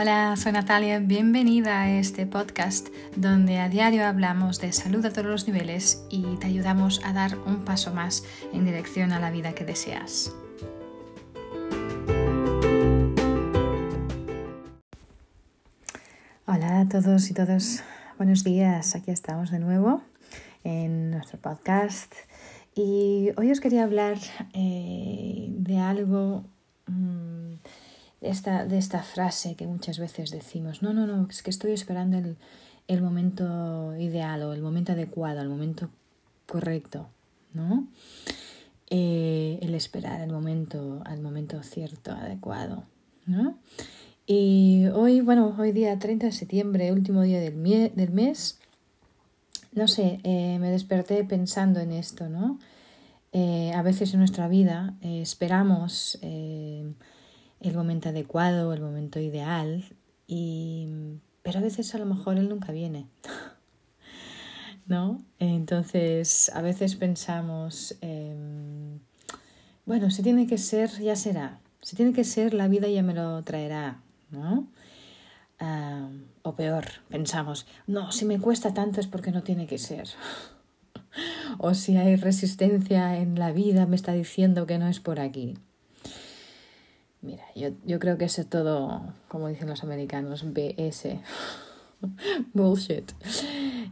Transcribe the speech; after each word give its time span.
Hola, 0.00 0.36
soy 0.36 0.52
Natalia, 0.52 1.00
bienvenida 1.00 1.82
a 1.82 1.90
este 1.90 2.24
podcast 2.24 2.86
donde 3.16 3.58
a 3.58 3.68
diario 3.68 4.06
hablamos 4.06 4.60
de 4.60 4.72
salud 4.72 5.04
a 5.04 5.10
todos 5.10 5.26
los 5.26 5.48
niveles 5.48 6.06
y 6.08 6.36
te 6.36 6.46
ayudamos 6.46 7.04
a 7.04 7.12
dar 7.12 7.36
un 7.36 7.64
paso 7.64 7.92
más 7.92 8.22
en 8.52 8.64
dirección 8.64 9.10
a 9.10 9.18
la 9.18 9.32
vida 9.32 9.56
que 9.56 9.64
deseas. 9.64 10.32
Hola 16.46 16.82
a 16.82 16.88
todos 16.88 17.28
y 17.28 17.34
todas, 17.34 17.82
buenos 18.18 18.44
días, 18.44 18.94
aquí 18.94 19.10
estamos 19.10 19.50
de 19.50 19.58
nuevo 19.58 20.04
en 20.62 21.10
nuestro 21.10 21.40
podcast 21.40 22.14
y 22.72 23.30
hoy 23.36 23.50
os 23.50 23.58
quería 23.58 23.82
hablar 23.82 24.18
eh, 24.52 25.48
de 25.50 25.78
algo... 25.78 26.44
Esta, 28.20 28.64
de 28.66 28.78
esta 28.78 29.02
frase 29.02 29.54
que 29.54 29.66
muchas 29.66 29.98
veces 29.98 30.30
decimos, 30.30 30.82
no, 30.82 30.92
no, 30.92 31.06
no, 31.06 31.28
es 31.30 31.42
que 31.42 31.50
estoy 31.50 31.72
esperando 31.72 32.18
el, 32.18 32.36
el 32.88 33.02
momento 33.02 33.96
ideal 33.96 34.42
o 34.42 34.52
el 34.52 34.62
momento 34.62 34.92
adecuado, 34.92 35.40
el 35.40 35.48
momento 35.48 35.90
correcto, 36.46 37.08
¿no? 37.52 37.86
Eh, 38.90 39.58
el 39.60 39.74
esperar 39.74 40.22
el 40.22 40.32
momento, 40.32 41.02
al 41.04 41.20
momento 41.20 41.62
cierto, 41.62 42.12
adecuado, 42.12 42.84
¿no? 43.26 43.58
Y 44.26 44.86
hoy, 44.94 45.20
bueno, 45.20 45.54
hoy 45.58 45.72
día 45.72 45.98
30 45.98 46.26
de 46.26 46.32
septiembre, 46.32 46.92
último 46.92 47.22
día 47.22 47.40
del, 47.40 47.62
del 47.94 48.10
mes, 48.10 48.58
no 49.72 49.86
sé, 49.88 50.20
eh, 50.24 50.58
me 50.58 50.70
desperté 50.70 51.22
pensando 51.24 51.80
en 51.80 51.92
esto, 51.92 52.30
¿no? 52.30 52.58
Eh, 53.32 53.72
a 53.74 53.82
veces 53.82 54.14
en 54.14 54.20
nuestra 54.20 54.48
vida 54.48 54.94
esperamos 55.02 56.18
el 57.60 57.74
momento 57.74 58.08
adecuado, 58.08 58.72
el 58.72 58.80
momento 58.80 59.20
ideal, 59.20 59.84
y, 60.26 60.88
pero 61.42 61.58
a 61.58 61.62
veces 61.62 61.94
a 61.94 61.98
lo 61.98 62.06
mejor 62.06 62.38
él 62.38 62.48
nunca 62.48 62.72
viene. 62.72 63.06
¿No? 64.86 65.22
Entonces, 65.38 66.50
a 66.54 66.62
veces 66.62 66.96
pensamos, 66.96 67.96
em, 68.00 69.00
bueno, 69.84 70.10
si 70.10 70.22
tiene 70.22 70.46
que 70.46 70.56
ser, 70.56 70.90
ya 71.00 71.14
será. 71.14 71.60
Si 71.82 71.94
tiene 71.94 72.12
que 72.12 72.24
ser, 72.24 72.54
la 72.54 72.68
vida 72.68 72.88
ya 72.88 73.02
me 73.02 73.14
lo 73.14 73.42
traerá, 73.44 74.00
¿no? 74.30 74.68
o 76.42 76.54
peor, 76.54 76.84
pensamos, 77.08 77.66
no, 77.86 78.12
si 78.12 78.24
me 78.24 78.38
cuesta 78.38 78.72
tanto 78.72 79.00
es 79.00 79.06
porque 79.06 79.32
no 79.32 79.42
tiene 79.42 79.66
que 79.66 79.78
ser. 79.78 80.08
o 81.58 81.74
si 81.74 81.96
hay 81.96 82.16
resistencia 82.16 83.18
en 83.18 83.38
la 83.38 83.50
vida, 83.52 83.86
me 83.86 83.96
está 83.96 84.12
diciendo 84.12 84.66
que 84.66 84.78
no 84.78 84.86
es 84.88 85.00
por 85.00 85.20
aquí. 85.20 85.58
Mira, 87.20 87.44
yo, 87.56 87.70
yo 87.84 87.98
creo 87.98 88.16
que 88.16 88.26
es 88.26 88.46
todo, 88.48 89.02
como 89.28 89.48
dicen 89.48 89.68
los 89.68 89.82
americanos, 89.82 90.44
BS. 90.52 91.20
Bullshit. 92.54 93.12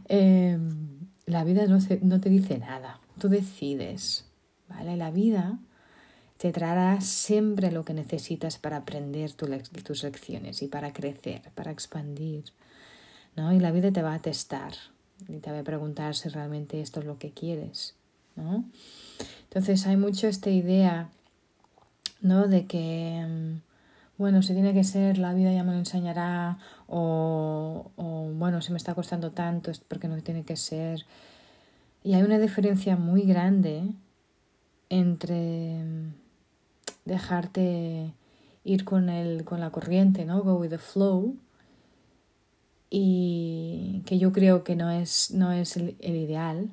Em, 0.07 1.09
la 1.25 1.43
vida 1.43 1.65
no, 1.65 1.79
no 2.01 2.19
te 2.21 2.29
dice 2.29 2.57
nada, 2.57 3.01
tú 3.19 3.27
decides, 3.27 4.25
¿vale? 4.69 4.95
La 4.95 5.11
vida 5.11 5.59
te 6.37 6.51
traerá 6.51 7.01
siempre 7.01 7.71
lo 7.71 7.83
que 7.83 7.93
necesitas 7.93 8.57
para 8.57 8.77
aprender 8.77 9.33
tus 9.33 10.03
lecciones 10.03 10.61
y 10.61 10.67
para 10.67 10.93
crecer, 10.93 11.41
para 11.55 11.71
expandir, 11.71 12.45
¿no? 13.35 13.51
Y 13.51 13.59
la 13.59 13.71
vida 13.71 13.91
te 13.91 14.01
va 14.01 14.13
a 14.13 14.21
testar 14.21 14.73
y 15.27 15.39
te 15.39 15.51
va 15.51 15.59
a 15.59 15.63
preguntar 15.63 16.15
si 16.15 16.29
realmente 16.29 16.79
esto 16.79 16.99
es 16.99 17.07
lo 17.07 17.17
que 17.17 17.31
quieres, 17.31 17.95
¿no? 18.35 18.65
Entonces 19.43 19.87
hay 19.87 19.97
mucho 19.97 20.27
esta 20.27 20.51
idea 20.51 21.09
¿no? 22.21 22.47
De 22.47 22.65
que, 22.67 23.25
mm, 23.27 23.61
bueno, 24.17 24.41
si 24.41 24.53
tiene 24.53 24.73
que 24.73 24.83
ser, 24.83 25.17
la 25.17 25.33
vida 25.33 25.53
ya 25.53 25.63
me 25.63 25.73
lo 25.73 25.79
enseñará, 25.79 26.57
o, 26.87 27.91
o 27.95 28.03
bueno, 28.33 28.61
si 28.61 28.71
me 28.71 28.77
está 28.77 28.95
costando 28.95 29.31
tanto 29.31 29.71
es 29.71 29.79
porque 29.79 30.07
no 30.07 30.17
tiene 30.21 30.43
que 30.43 30.55
ser. 30.55 31.05
Y 32.03 32.13
hay 32.13 32.23
una 32.23 32.39
diferencia 32.39 32.95
muy 32.95 33.23
grande 33.23 33.83
entre 34.89 35.83
mm, 35.83 36.13
dejarte 37.05 38.13
ir 38.63 38.85
con, 38.85 39.09
el, 39.09 39.45
con 39.45 39.59
la 39.59 39.71
corriente, 39.71 40.25
¿no? 40.25 40.41
Go 40.41 40.55
with 40.55 40.69
the 40.69 40.77
flow. 40.77 41.35
Y 42.89 44.03
que 44.05 44.17
yo 44.17 44.31
creo 44.31 44.63
que 44.63 44.75
no 44.75 44.89
es, 44.91 45.31
no 45.31 45.51
es 45.51 45.77
el, 45.77 45.97
el 45.99 46.15
ideal. 46.15 46.69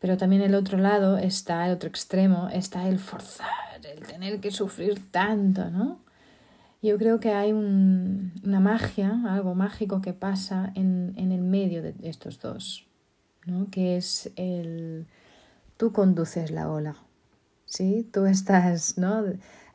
Pero 0.00 0.16
también 0.16 0.42
el 0.42 0.54
otro 0.54 0.78
lado 0.78 1.18
está, 1.18 1.66
el 1.66 1.74
otro 1.74 1.88
extremo, 1.88 2.48
está 2.50 2.88
el 2.88 2.98
forzar 2.98 3.69
el 3.84 4.00
tener 4.06 4.40
que 4.40 4.50
sufrir 4.50 5.10
tanto, 5.10 5.70
¿no? 5.70 6.00
Yo 6.82 6.96
creo 6.96 7.20
que 7.20 7.32
hay 7.32 7.52
una 7.52 8.60
magia, 8.60 9.20
algo 9.28 9.54
mágico 9.54 10.00
que 10.00 10.14
pasa 10.14 10.72
en, 10.74 11.14
el 11.16 11.42
medio 11.42 11.82
de 11.82 11.94
estos 12.02 12.40
dos, 12.40 12.86
¿no? 13.44 13.68
Que 13.70 13.96
es 13.96 14.30
el... 14.36 15.06
Tú 15.76 15.92
conduces 15.92 16.50
la 16.50 16.70
ola, 16.70 16.96
¿sí? 17.66 18.08
Tú 18.12 18.26
estás, 18.26 18.96
¿no? 18.96 19.24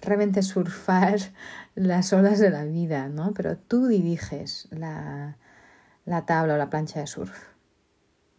Realmente 0.01 0.41
surfar 0.41 1.19
las 1.75 2.11
olas 2.11 2.39
de 2.39 2.49
la 2.49 2.65
vida, 2.65 3.07
¿no? 3.07 3.33
Pero 3.33 3.55
tú 3.57 3.87
diriges 3.87 4.67
la, 4.71 5.37
la 6.05 6.25
tabla 6.25 6.55
o 6.55 6.57
la 6.57 6.69
plancha 6.71 6.99
de 6.99 7.07
surf. 7.07 7.55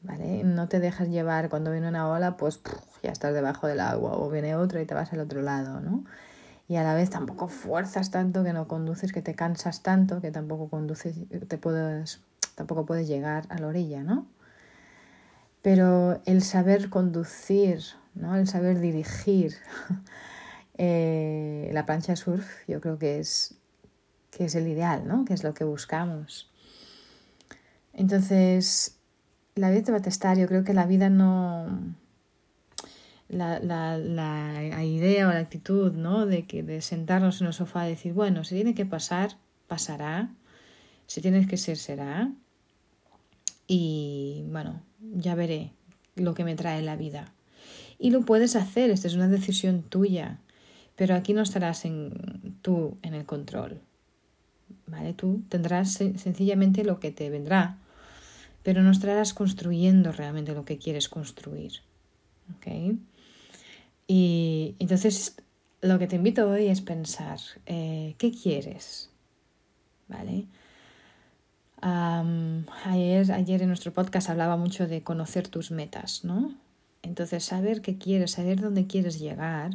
¿vale? 0.06 0.44
No 0.44 0.68
te 0.68 0.80
dejas 0.80 1.08
llevar 1.08 1.48
cuando 1.48 1.72
viene 1.72 1.88
una 1.88 2.08
ola, 2.08 2.36
pues 2.36 2.60
ya 3.02 3.10
estás 3.10 3.34
debajo 3.34 3.66
del 3.66 3.80
agua 3.80 4.16
o 4.16 4.30
viene 4.30 4.54
otra 4.56 4.80
y 4.80 4.86
te 4.86 4.94
vas 4.94 5.12
al 5.12 5.20
otro 5.20 5.42
lado, 5.42 5.80
¿no? 5.80 6.04
Y 6.68 6.76
a 6.76 6.82
la 6.82 6.94
vez 6.94 7.10
tampoco 7.10 7.48
fuerzas 7.48 8.10
tanto 8.10 8.42
que 8.42 8.52
no 8.52 8.66
conduces, 8.66 9.12
que 9.12 9.22
te 9.22 9.34
cansas 9.34 9.82
tanto 9.82 10.20
que 10.20 10.30
tampoco 10.30 10.68
conduces, 10.68 11.16
te 11.48 11.58
puedes, 11.58 12.20
tampoco 12.54 12.86
puedes 12.86 13.06
llegar 13.06 13.44
a 13.50 13.58
la 13.58 13.68
orilla, 13.68 14.02
¿no? 14.02 14.26
Pero 15.62 16.20
el 16.26 16.42
saber 16.42 16.90
conducir, 16.90 17.82
¿no? 18.14 18.36
El 18.36 18.48
saber 18.48 18.80
dirigir 18.80 19.54
eh, 20.78 21.70
la 21.72 21.86
plancha 21.86 22.16
surf, 22.16 22.46
yo 22.66 22.80
creo 22.80 22.98
que 22.98 23.18
es, 23.20 23.54
que 24.30 24.46
es 24.46 24.54
el 24.54 24.66
ideal, 24.68 25.06
¿no? 25.06 25.24
Que 25.24 25.34
es 25.34 25.44
lo 25.44 25.54
que 25.54 25.64
buscamos. 25.64 26.50
Entonces, 27.96 28.96
la 29.54 29.70
vida 29.70 29.82
te 29.82 29.92
va 29.92 29.98
a 29.98 30.02
testar. 30.02 30.36
Yo 30.38 30.46
creo 30.46 30.62
que 30.62 30.74
la 30.74 30.86
vida 30.86 31.08
no. 31.08 31.66
La, 33.28 33.58
la, 33.58 33.98
la 33.98 34.84
idea 34.84 35.28
o 35.28 35.32
la 35.32 35.40
actitud, 35.40 35.92
¿no? 35.92 36.26
De 36.26 36.46
que 36.46 36.62
de 36.62 36.80
sentarnos 36.80 37.40
en 37.40 37.48
el 37.48 37.52
sofá 37.52 37.86
y 37.86 37.90
decir, 37.90 38.12
bueno, 38.12 38.44
si 38.44 38.54
tiene 38.54 38.74
que 38.74 38.86
pasar, 38.86 39.36
pasará. 39.66 40.30
Si 41.06 41.20
tienes 41.20 41.48
que 41.48 41.56
ser, 41.56 41.76
será. 41.76 42.30
Y 43.66 44.44
bueno, 44.48 44.80
ya 45.00 45.34
veré 45.34 45.72
lo 46.14 46.34
que 46.34 46.44
me 46.44 46.54
trae 46.54 46.82
la 46.82 46.96
vida. 46.96 47.32
Y 47.98 48.10
lo 48.10 48.20
puedes 48.22 48.54
hacer, 48.54 48.90
esta 48.90 49.08
es 49.08 49.14
una 49.14 49.28
decisión 49.28 49.82
tuya. 49.82 50.38
Pero 50.94 51.14
aquí 51.14 51.34
no 51.34 51.42
estarás 51.42 51.84
en, 51.84 52.58
tú 52.62 52.96
en 53.02 53.14
el 53.14 53.24
control. 53.24 53.80
¿Vale? 54.86 55.14
Tú 55.14 55.42
tendrás 55.48 55.92
sencillamente 55.92 56.84
lo 56.84 57.00
que 57.00 57.10
te 57.10 57.28
vendrá 57.28 57.78
pero 58.66 58.82
no 58.82 58.90
estarás 58.90 59.32
construyendo 59.32 60.10
realmente 60.10 60.52
lo 60.52 60.64
que 60.64 60.76
quieres 60.76 61.08
construir. 61.08 61.82
¿ok? 62.56 62.96
Y 64.06 64.76
entonces 64.78 65.36
lo 65.80 65.98
que 65.98 66.06
te 66.06 66.16
invito 66.16 66.48
hoy 66.48 66.66
es 66.66 66.80
pensar, 66.80 67.38
eh, 67.66 68.14
¿qué 68.18 68.30
quieres? 68.32 69.10
¿Vale? 70.08 70.46
ayer, 71.78 73.30
ayer 73.30 73.62
en 73.62 73.68
nuestro 73.68 73.92
podcast 73.92 74.28
hablaba 74.28 74.56
mucho 74.56 74.88
de 74.88 75.02
conocer 75.02 75.46
tus 75.46 75.70
metas, 75.70 76.24
¿no? 76.24 76.52
Entonces, 77.02 77.44
saber 77.44 77.80
qué 77.80 77.96
quieres, 77.96 78.32
saber 78.32 78.60
dónde 78.60 78.88
quieres 78.88 79.20
llegar, 79.20 79.70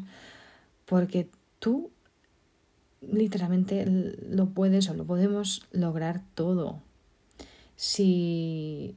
porque 0.85 1.29
tú 1.59 1.90
literalmente 3.02 3.85
lo 3.85 4.50
puedes 4.50 4.90
o 4.90 4.94
lo 4.94 5.05
podemos 5.05 5.66
lograr 5.72 6.22
todo 6.35 6.82
si, 7.82 8.96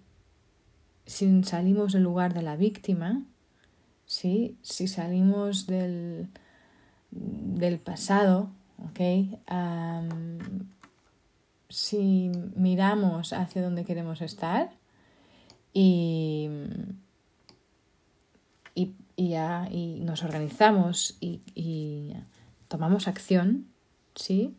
si 1.06 1.43
salimos 1.44 1.94
del 1.94 2.03
lugar 2.03 2.35
de 2.35 2.43
la 2.43 2.55
víctima, 2.55 3.25
¿sí? 4.06 4.56
si 4.62 4.89
salimos 4.89 5.67
del, 5.67 6.29
del 7.11 7.79
pasado, 7.79 8.51
si 11.69 12.31
miramos 12.55 13.33
hacia 13.33 13.62
donde 13.62 13.85
queremos 13.85 14.21
estar 14.21 14.71
y, 15.73 16.49
y, 18.75 18.95
ya, 19.17 19.69
y 19.71 20.01
nos 20.01 20.23
organizamos 20.23 21.17
y, 21.21 21.41
y, 21.55 22.15
tomamos 22.69 23.09
acción, 23.09 23.67
¿sí? 24.15 24.56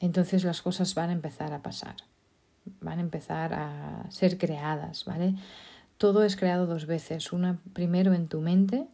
entonces 0.00 0.44
las 0.44 0.62
cosas 0.62 0.94
van 0.94 1.10
a 1.10 1.14
empezar 1.14 1.52
a 1.52 1.62
pasar 1.62 1.96
van 2.80 2.98
a 2.98 3.02
empezar 3.02 3.54
a 3.54 4.06
ser 4.10 4.38
creadas, 4.38 5.04
¿vale? 5.04 5.34
Todo 5.98 6.24
es 6.24 6.36
creado 6.36 6.66
dos 6.66 6.86
veces, 6.86 7.32
una 7.32 7.58
primero 7.72 8.14
en 8.14 8.28
tu 8.28 8.40
mente 8.40 8.86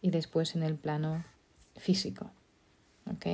y 0.00 0.10
después 0.10 0.56
en 0.56 0.62
el 0.62 0.74
plano 0.74 1.24
físico, 1.76 2.30
¿ok? 3.06 3.26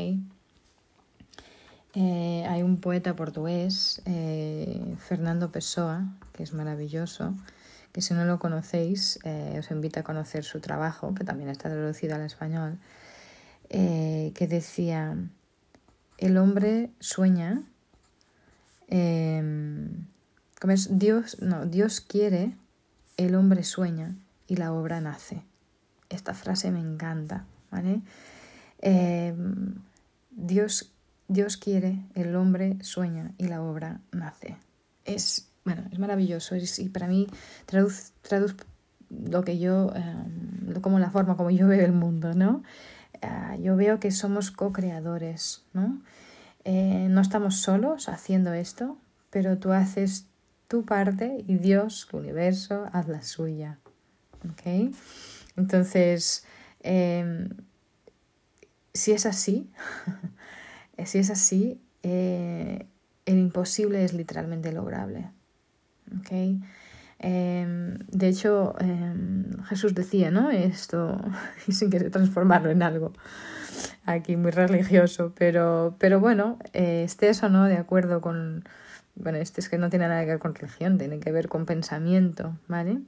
Eh, 1.95 2.45
hay 2.47 2.63
un 2.63 2.81
poeta 2.81 3.17
portugués, 3.17 4.03
eh, 4.05 4.95
Fernando 4.99 5.51
Pessoa, 5.51 6.05
que 6.33 6.43
es 6.43 6.53
maravilloso, 6.53 7.35
que 7.93 8.03
si 8.03 8.13
no 8.15 8.25
lo 8.25 8.39
conocéis, 8.39 9.19
eh, 9.25 9.57
os 9.59 9.71
invito 9.71 9.99
a 10.01 10.03
conocer 10.03 10.45
su 10.45 10.61
trabajo, 10.61 11.15
que 11.15 11.25
también 11.25 11.49
está 11.49 11.71
traducido 11.71 12.15
al 12.15 12.23
español, 12.23 12.79
que 13.71 14.47
decía, 14.49 15.17
el 16.19 16.39
hombre 16.39 16.91
sueña, 17.01 17.63
em? 18.89 20.07
Dios, 20.91 21.41
no, 21.41 21.67
Dios 21.67 22.01
quiere, 22.01 22.57
el 23.19 23.35
hombre 23.35 23.65
sueña 23.65 24.17
y 24.47 24.57
la 24.57 24.73
obra 24.73 25.03
nace. 25.03 25.43
Esta 26.09 26.33
frase 26.33 26.71
me 26.71 26.81
encanta, 26.81 27.45
¿vale? 27.71 28.01
Em, 28.81 29.75
Dios, 30.31 30.93
Dios 31.27 31.59
quiere, 31.59 31.99
el 32.15 32.35
hombre 32.37 32.79
sueña 32.81 33.33
y 33.37 33.49
la 33.49 33.61
obra 33.61 34.01
nace. 34.13 34.57
Es, 35.05 35.49
bueno, 35.65 35.83
es 35.93 35.99
maravilloso 35.99 36.57
y 36.57 36.89
para 36.89 37.09
mí 37.09 37.27
traduz, 37.67 38.13
lo 39.11 39.43
que 39.43 39.59
yo, 39.59 39.93
em, 39.95 40.81
como 40.81 40.99
la 40.99 41.11
forma 41.11 41.37
como 41.37 41.51
yo 41.51 41.67
veo 41.67 41.85
el 41.85 41.93
mundo, 41.93 42.35
¿no? 42.35 42.63
Ah, 43.21 43.57
yo 43.57 43.77
veo 43.77 43.99
que 43.99 44.11
somos 44.13 44.51
co-creadores, 44.51 45.65
¿no? 45.73 46.01
Eh, 46.65 47.09
no 47.11 47.21
estamos 47.21 47.57
solos 47.57 48.09
haciendo 48.09 48.53
esto, 48.53 48.97
pero 49.31 49.59
tú 49.59 49.73
haces 49.73 50.27
tu 50.69 50.85
parte 50.85 51.45
y 51.47 51.57
Dios, 51.57 52.09
el 52.13 52.21
universo, 52.21 52.87
haz 52.93 53.09
la 53.09 53.23
suya. 53.23 53.79
¿Ok? 54.45 54.93
Entonces, 55.57 56.45
em, 56.81 57.49
si 58.95 59.13
es 59.13 59.27
así, 59.27 59.71
si 61.05 61.19
es 61.19 61.31
así, 61.31 61.81
eh, 62.03 62.87
el 63.27 63.39
imposible 63.39 64.05
es 64.05 64.13
literalmente 64.13 64.73
lograble. 64.73 65.31
¿okay? 66.21 66.61
Em, 67.19 67.99
de 68.09 68.29
hecho, 68.29 68.77
em, 68.81 69.61
Jesús 69.65 69.95
decía, 69.95 70.31
¿no? 70.31 70.51
Esto, 70.51 71.21
y 71.67 71.73
sin 71.73 71.91
querer 71.91 72.11
transformarlo 72.11 72.71
en 72.71 72.83
algo 72.83 73.13
aquí 74.07 74.37
muy 74.37 74.51
religioso, 74.51 75.33
pero, 75.37 75.97
pero 75.99 76.21
bueno, 76.21 76.59
eh, 76.73 77.03
estés 77.05 77.43
o 77.43 77.49
no 77.49 77.65
de 77.65 77.77
acuerdo 77.77 78.21
con... 78.21 78.65
Bueno, 79.21 79.39
este 79.39 79.61
es 79.61 79.69
que 79.69 79.79
no 79.79 79.91
tiene 79.91 80.07
nada 80.07 80.21
que 80.23 80.31
ver 80.31 80.39
con 80.39 80.55
religión, 80.55 80.97
tiene 80.97 81.19
que 81.19 81.33
ver 81.33 81.49
con 81.49 81.67
pensamiento, 81.67 82.57
¿vale? 82.69 83.01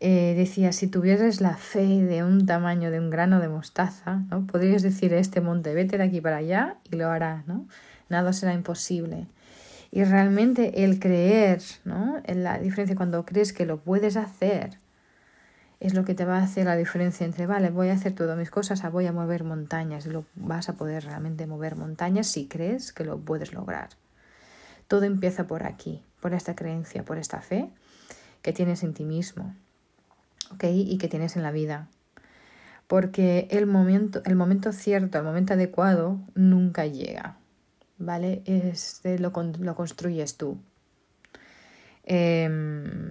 Eh, 0.00 0.34
decía, 0.36 0.72
si 0.72 0.88
tuvieras 0.88 1.40
la 1.40 1.56
fe 1.56 2.02
de 2.04 2.22
un 2.22 2.44
tamaño 2.44 2.90
de 2.90 3.00
un 3.00 3.08
grano 3.08 3.40
de 3.40 3.48
mostaza, 3.48 4.16
¿no? 4.30 4.46
Podrías 4.46 4.82
decir 4.82 5.14
este 5.14 5.40
monte, 5.40 5.72
vete 5.72 5.96
de 5.96 6.04
aquí 6.04 6.20
para 6.20 6.36
allá 6.36 6.76
y 6.90 6.96
lo 6.96 7.08
hará, 7.08 7.44
¿no? 7.46 7.66
Nada 8.10 8.34
será 8.34 8.52
imposible. 8.52 9.26
Y 9.90 10.04
realmente 10.04 10.84
el 10.84 11.00
creer, 11.00 11.62
¿no? 11.84 12.20
La 12.26 12.58
diferencia 12.58 12.94
cuando 12.94 13.24
crees 13.24 13.54
que 13.54 13.64
lo 13.64 13.78
puedes 13.78 14.16
hacer, 14.18 14.78
es 15.80 15.94
lo 15.94 16.04
que 16.04 16.14
te 16.14 16.26
va 16.26 16.38
a 16.38 16.42
hacer 16.42 16.66
la 16.66 16.76
diferencia 16.76 17.24
entre, 17.24 17.46
vale, 17.46 17.70
voy 17.70 17.88
a 17.88 17.94
hacer 17.94 18.14
todas 18.14 18.36
mis 18.36 18.50
cosas, 18.50 18.82
voy 18.92 19.06
a 19.06 19.12
mover 19.12 19.44
montañas. 19.44 20.06
Y 20.06 20.10
lo 20.10 20.24
vas 20.34 20.68
a 20.68 20.74
poder 20.74 21.04
realmente 21.04 21.46
mover 21.46 21.76
montañas 21.76 22.26
si 22.26 22.48
crees 22.48 22.92
que 22.92 23.04
lo 23.04 23.18
puedes 23.18 23.54
lograr. 23.54 23.88
Todo 24.88 25.04
empieza 25.04 25.46
por 25.46 25.64
aquí, 25.64 26.02
por 26.20 26.34
esta 26.34 26.54
creencia, 26.54 27.04
por 27.04 27.18
esta 27.18 27.40
fe 27.40 27.70
que 28.42 28.52
tienes 28.52 28.82
en 28.82 28.94
ti 28.94 29.04
mismo. 29.04 29.54
Y 30.62 30.98
que 30.98 31.08
tienes 31.08 31.36
en 31.36 31.42
la 31.42 31.50
vida. 31.50 31.88
Porque 32.86 33.48
el 33.50 33.66
momento, 33.66 34.22
el 34.24 34.36
momento 34.36 34.72
cierto, 34.72 35.18
el 35.18 35.24
momento 35.24 35.54
adecuado, 35.54 36.20
nunca 36.34 36.86
llega. 36.86 37.36
¿Vale? 37.98 38.42
Este 38.44 39.18
lo, 39.18 39.32
lo 39.58 39.74
construyes 39.74 40.36
tú. 40.36 40.58
Em, 42.04 43.10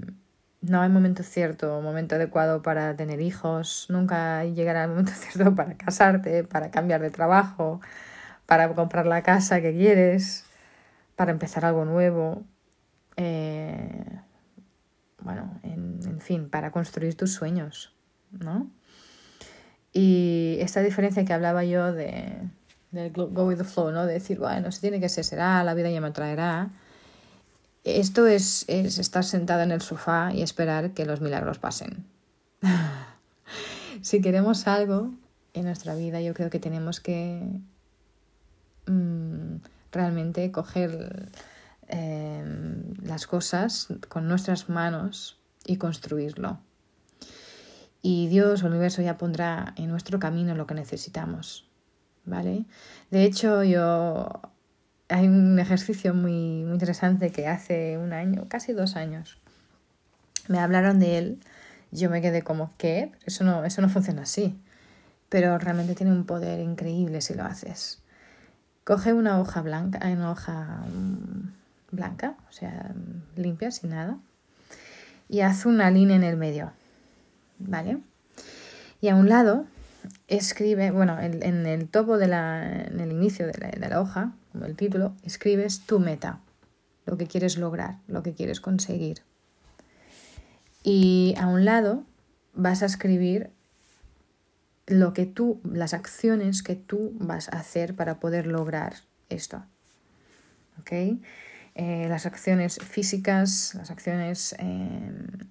no 0.61 0.81
hay 0.81 0.89
momento 0.89 1.23
cierto, 1.23 1.81
momento 1.81 2.15
adecuado 2.15 2.61
para 2.61 2.95
tener 2.95 3.19
hijos, 3.21 3.87
nunca 3.89 4.45
llegará 4.45 4.85
el 4.85 4.89
momento 4.91 5.11
cierto 5.15 5.53
para 5.53 5.75
casarte, 5.75 6.43
para 6.45 6.71
cambiar 6.71 7.01
de 7.01 7.11
trabajo, 7.11 7.81
para 8.45 8.73
comprar 8.73 9.05
la 9.05 9.21
casa 9.21 9.61
que 9.61 9.73
quieres, 9.73 10.45
para 11.15 11.31
empezar 11.31 11.65
algo 11.65 11.85
nuevo. 11.85 12.43
Eh, 13.17 14.19
bueno, 15.21 15.59
en, 15.63 16.21
fin, 16.21 16.49
para 16.49 16.71
construir 16.71 17.15
tus 17.15 17.33
sueños, 17.33 17.93
¿no? 18.31 18.69
Y 19.91 20.57
esta 20.59 20.81
diferencia 20.81 21.25
que 21.25 21.33
hablaba 21.33 21.63
yo 21.63 21.93
de, 21.93 22.33
de 22.91 23.09
go 23.09 23.45
with 23.45 23.57
the 23.57 23.63
flow, 23.63 23.91
¿no? 23.91 24.05
De 24.05 24.13
decir, 24.13 24.39
bueno, 24.39 24.71
si 24.71 24.81
tiene 24.81 24.99
que 24.99 25.09
ser, 25.09 25.23
será, 25.23 25.63
la 25.63 25.73
vida 25.73 25.89
ya 25.89 26.01
me 26.01 26.11
traerá. 26.11 26.69
Esto 27.83 28.27
es, 28.27 28.65
es 28.67 28.97
estar 28.97 29.23
sentada 29.23 29.63
en 29.63 29.71
el 29.71 29.81
sofá 29.81 30.31
y 30.33 30.41
esperar 30.41 30.91
que 30.91 31.05
los 31.05 31.21
milagros 31.21 31.59
pasen. 31.59 32.05
si 34.01 34.21
queremos 34.21 34.67
algo 34.67 35.11
en 35.53 35.65
nuestra 35.65 35.95
vida, 35.95 36.21
yo 36.21 36.33
creo 36.33 36.49
que 36.49 36.59
tenemos 36.59 36.99
que 36.99 37.41
mm, 38.87 39.55
realmente 39.95 40.51
coger 40.51 41.31
Em, 41.87 42.95
las 43.03 43.27
cosas 43.27 43.87
con 44.09 44.27
nuestras 44.27 44.69
manos 44.69 45.39
y 45.65 45.77
construirlo. 45.77 46.59
Y 48.01 48.27
Dios 48.27 48.61
el 48.61 48.69
universo 48.69 49.01
ya 49.01 49.17
pondrá 49.17 49.73
en 49.77 49.89
nuestro 49.89 50.19
camino 50.19 50.55
lo 50.55 50.65
que 50.65 50.73
necesitamos. 50.73 51.69
¿Vale? 52.25 52.65
De 53.11 53.23
hecho, 53.23 53.63
yo 53.63 54.41
hay 55.09 55.27
un 55.27 55.59
ejercicio 55.59 56.15
muy, 56.15 56.63
muy 56.63 56.73
interesante 56.73 57.31
que 57.31 57.47
hace 57.47 57.99
un 57.99 58.13
año, 58.13 58.47
casi 58.49 58.73
dos 58.73 58.95
años, 58.95 59.37
me 60.47 60.59
hablaron 60.59 60.99
de 60.99 61.19
él. 61.19 61.39
Yo 61.91 62.09
me 62.09 62.21
quedé 62.21 62.41
como, 62.41 62.73
¿qué? 62.77 63.11
Eso 63.25 63.43
no, 63.43 63.63
eso 63.63 63.81
no 63.81 63.89
funciona 63.89 64.23
así. 64.23 64.59
Pero 65.29 65.57
realmente 65.59 65.93
tiene 65.93 66.11
un 66.11 66.25
poder 66.25 66.59
increíble 66.61 67.21
si 67.21 67.35
lo 67.35 67.43
haces. 67.43 68.01
Coge 68.85 69.13
una 69.13 69.39
hoja 69.39 69.63
blanca, 69.63 69.99
una 70.07 70.29
hoja 70.29 70.85
mm, 70.93 71.95
blanca, 71.95 72.35
o 72.47 72.51
sea, 72.51 72.93
limpia, 73.35 73.71
sin 73.71 73.89
nada. 73.89 74.19
Y 75.27 75.41
haz 75.41 75.65
una 75.65 75.89
línea 75.89 76.15
en 76.15 76.23
el 76.23 76.37
medio, 76.37 76.71
¿vale? 77.57 77.97
Y 79.01 79.07
a 79.07 79.15
un 79.15 79.27
lado 79.27 79.65
escribe, 80.27 80.91
bueno, 80.91 81.19
en, 81.19 81.65
el 81.65 81.89
topo 81.89 82.19
de 82.19 82.27
la, 82.27 82.83
en 82.85 82.99
el 82.99 83.11
inicio 83.11 83.47
de 83.47 83.57
la, 83.57 83.69
de 83.69 83.89
la 83.89 83.99
hoja, 83.99 84.33
como 84.51 84.65
el 84.65 84.75
título, 84.75 85.15
escribes 85.23 85.81
tu 85.87 85.99
meta, 85.99 86.39
lo 87.07 87.17
que 87.17 87.25
quieres 87.25 87.57
lograr, 87.57 87.97
lo 88.07 88.21
que 88.21 88.35
quieres 88.35 88.61
conseguir. 88.61 89.23
Y 90.83 91.33
a 91.39 91.47
un 91.47 91.65
lado 91.65 92.03
vas 92.53 92.83
a 92.83 92.85
escribir 92.85 93.49
lo 94.87 95.13
que 95.13 95.25
tú, 95.25 95.61
las 95.63 95.93
acciones 95.93 96.63
que 96.63 96.75
tú 96.75 97.13
vas 97.15 97.49
a 97.49 97.59
hacer 97.59 97.95
para 97.95 98.19
poder 98.19 98.47
lograr 98.47 98.95
esto. 99.29 99.63
¿Ok? 100.79 100.91
Eh, 101.75 102.07
las 102.07 102.25
acciones 102.25 102.79
físicas, 102.79 103.73
las 103.75 103.91
acciones, 103.91 104.55
en 104.59 105.49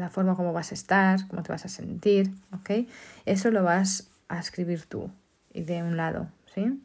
la 0.00 0.10
forma 0.10 0.36
como 0.36 0.52
vas 0.52 0.70
a 0.70 0.74
estar, 0.74 1.26
cómo 1.28 1.42
te 1.42 1.52
vas 1.52 1.64
a 1.64 1.68
sentir, 1.68 2.30
¿ok? 2.52 2.88
Eso 3.26 3.50
lo 3.50 3.62
vas 3.64 4.08
a 4.28 4.38
escribir 4.38 4.86
tú 4.86 5.10
y 5.52 5.62
de 5.62 5.82
un 5.82 5.96
lado, 5.96 6.28
¿sí? 6.54 6.80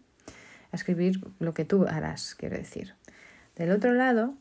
A 0.71 0.75
escribir 0.75 1.21
lo 1.39 1.53
que 1.53 1.65
tú 1.65 1.85
harás, 1.87 2.35
quiero 2.35 2.57
decir. 2.57 2.95
Del 3.55 3.71
otro 3.71 3.93
lado 3.93 4.33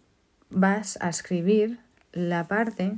vas 0.50 0.98
a 1.00 1.08
escribir 1.08 1.78
la 2.12 2.48
parte 2.48 2.96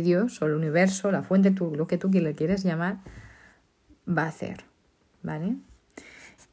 Dios 0.00 0.40
o 0.42 0.46
el 0.46 0.54
universo, 0.54 1.10
la 1.10 1.22
fuente, 1.22 1.50
tú, 1.50 1.74
lo 1.74 1.86
que 1.86 1.98
tú 1.98 2.10
le 2.10 2.34
quieres 2.34 2.62
llamar, 2.62 2.98
va 4.08 4.24
a 4.24 4.28
hacer, 4.28 4.64
¿vale? 5.22 5.56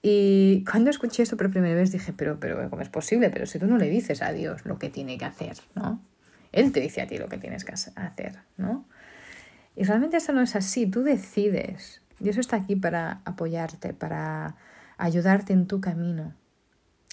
Y 0.02 0.64
cuando 0.64 0.90
escuché 0.90 1.24
esto 1.24 1.36
por 1.36 1.52
primera 1.52 1.76
vez 1.76 1.92
dije, 1.92 2.14
pero, 2.14 2.40
pero, 2.40 2.70
¿cómo 2.70 2.82
es 2.82 2.90
posible? 2.90 3.30
Pero 3.30 3.46
si 3.46 3.60
tú 3.60 3.68
no 3.68 3.78
le 3.78 3.90
dices 3.90 4.22
a 4.22 4.32
Dios 4.32 4.66
lo 4.66 4.80
que 4.80 4.90
tiene 4.90 5.18
que 5.18 5.26
hacer, 5.26 5.58
¿no? 5.76 6.02
Él 6.52 6.72
te 6.72 6.80
dice 6.80 7.02
a 7.02 7.08
ti 7.08 7.18
lo 7.18 7.28
que 7.28 7.38
tienes 7.38 7.66
que 7.66 7.74
hacer, 7.74 8.40
¿no? 8.58 8.86
Y 9.76 9.84
realmente 9.84 10.18
eso 10.18 10.34
no 10.34 10.42
es 10.42 10.56
así, 10.56 10.88
tú 10.88 11.04
decides. 11.04 12.02
Dios 12.20 12.38
está 12.38 12.58
aquí 12.58 12.76
para 12.76 13.22
apoyarte, 13.26 13.94
para 13.94 14.56
ayudarte 14.98 15.54
en 15.54 15.68
tu 15.68 15.80
camino, 15.80 16.34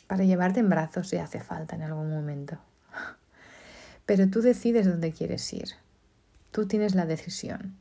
para 0.06 0.24
llevarte 0.24 0.60
en 0.60 0.68
brazos 0.68 1.08
si 1.08 1.16
hace 1.16 1.40
falta 1.40 1.76
en 1.76 1.82
algún 1.82 2.10
momento. 2.10 2.58
Pero 4.06 4.28
tú 4.28 4.40
decides 4.40 4.86
dónde 4.86 5.12
quieres 5.12 5.52
ir. 5.52 5.68
Tú 6.56 6.66
tienes 6.66 6.94
la 6.94 7.04
decisión. 7.04 7.76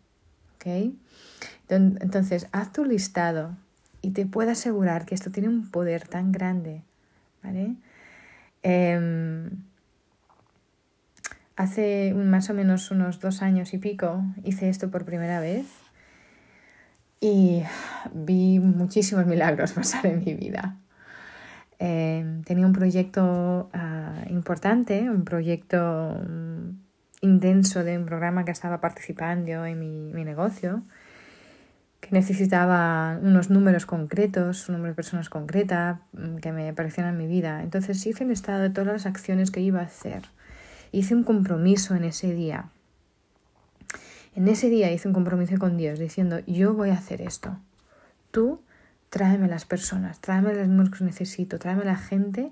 ¿Ok? 0.55 0.91
Entonces, 1.69 2.49
haz 2.51 2.73
tu 2.73 2.83
listado 2.83 3.55
y 4.01 4.11
te 4.11 4.25
puedo 4.25 4.51
asegurar 4.51 5.05
que 5.05 5.15
esto 5.15 5.31
tiene 5.31 5.47
un 5.47 5.71
poder 5.71 6.09
tan 6.09 6.33
grande, 6.33 6.81
¿vale? 7.41 7.77
Em, 8.63 9.49
hace 11.55 12.13
más 12.13 12.49
o 12.49 12.53
menos 12.53 12.91
unos 12.91 13.21
dos 13.21 13.41
años 13.41 13.73
y 13.73 13.77
pico 13.77 14.21
hice 14.43 14.67
esto 14.67 14.91
por 14.91 15.05
primera 15.05 15.39
vez 15.39 15.67
y 17.21 17.63
vi 18.13 18.59
muchísimos 18.59 19.25
milagros 19.25 19.71
pasar 19.71 20.05
en 20.05 20.19
mi 20.19 20.33
vida. 20.33 20.75
Eh, 21.79 22.41
tenía 22.43 22.65
un 22.65 22.73
proyecto 22.73 23.69
ah, 23.71 24.25
importante, 24.27 25.09
un 25.09 25.23
proyecto 25.23 26.19
mm, 26.27 26.84
intenso 27.25 27.83
de 27.83 27.97
un 27.97 28.05
programa 28.05 28.45
que 28.45 28.51
estaba 28.51 28.79
participando 28.79 29.65
en 29.65 29.79
mi, 29.79 30.13
mi 30.13 30.23
negocio, 30.23 30.83
que 32.05 32.09
necesitaba 32.11 33.17
unos 33.21 33.49
números 33.49 33.85
concretos, 33.85 34.69
un 34.69 34.75
número 34.75 34.91
de 34.91 34.95
personas 34.95 35.29
concreta 35.29 36.01
mm, 36.13 36.37
que 36.37 36.51
me 36.51 36.69
aparecieran 36.69 37.13
en 37.13 37.17
mi 37.17 37.27
vida. 37.27 37.63
Entonces 37.63 38.05
hice 38.05 38.23
el 38.23 38.31
estado 38.31 38.61
de 38.61 38.69
todas 38.69 38.87
las 38.93 39.05
acciones 39.05 39.51
que 39.51 39.61
iba 39.61 39.79
a 39.79 39.85
hacer. 39.85 40.23
Hice 40.91 41.15
un 41.15 41.23
compromiso 41.23 41.95
en 41.95 42.03
ese 42.03 42.33
día. 42.33 42.69
En 44.35 44.47
ese 44.47 44.69
día 44.69 44.91
hice 44.91 45.07
un 45.07 45.13
compromiso 45.13 45.57
con 45.57 45.77
Dios 45.77 45.97
diciendo, 45.97 46.39
yo 46.45 46.73
voy 46.73 46.89
a 46.89 46.93
hacer 46.93 47.21
esto. 47.21 47.57
Tú 48.31 48.61
tráeme 49.09 49.47
las 49.47 49.65
personas, 49.65 50.19
tráeme 50.19 50.53
los 50.53 50.67
números 50.67 50.97
que 50.97 51.05
necesito, 51.05 51.57
tráeme 51.57 51.85
la 51.85 51.95
gente 51.95 52.51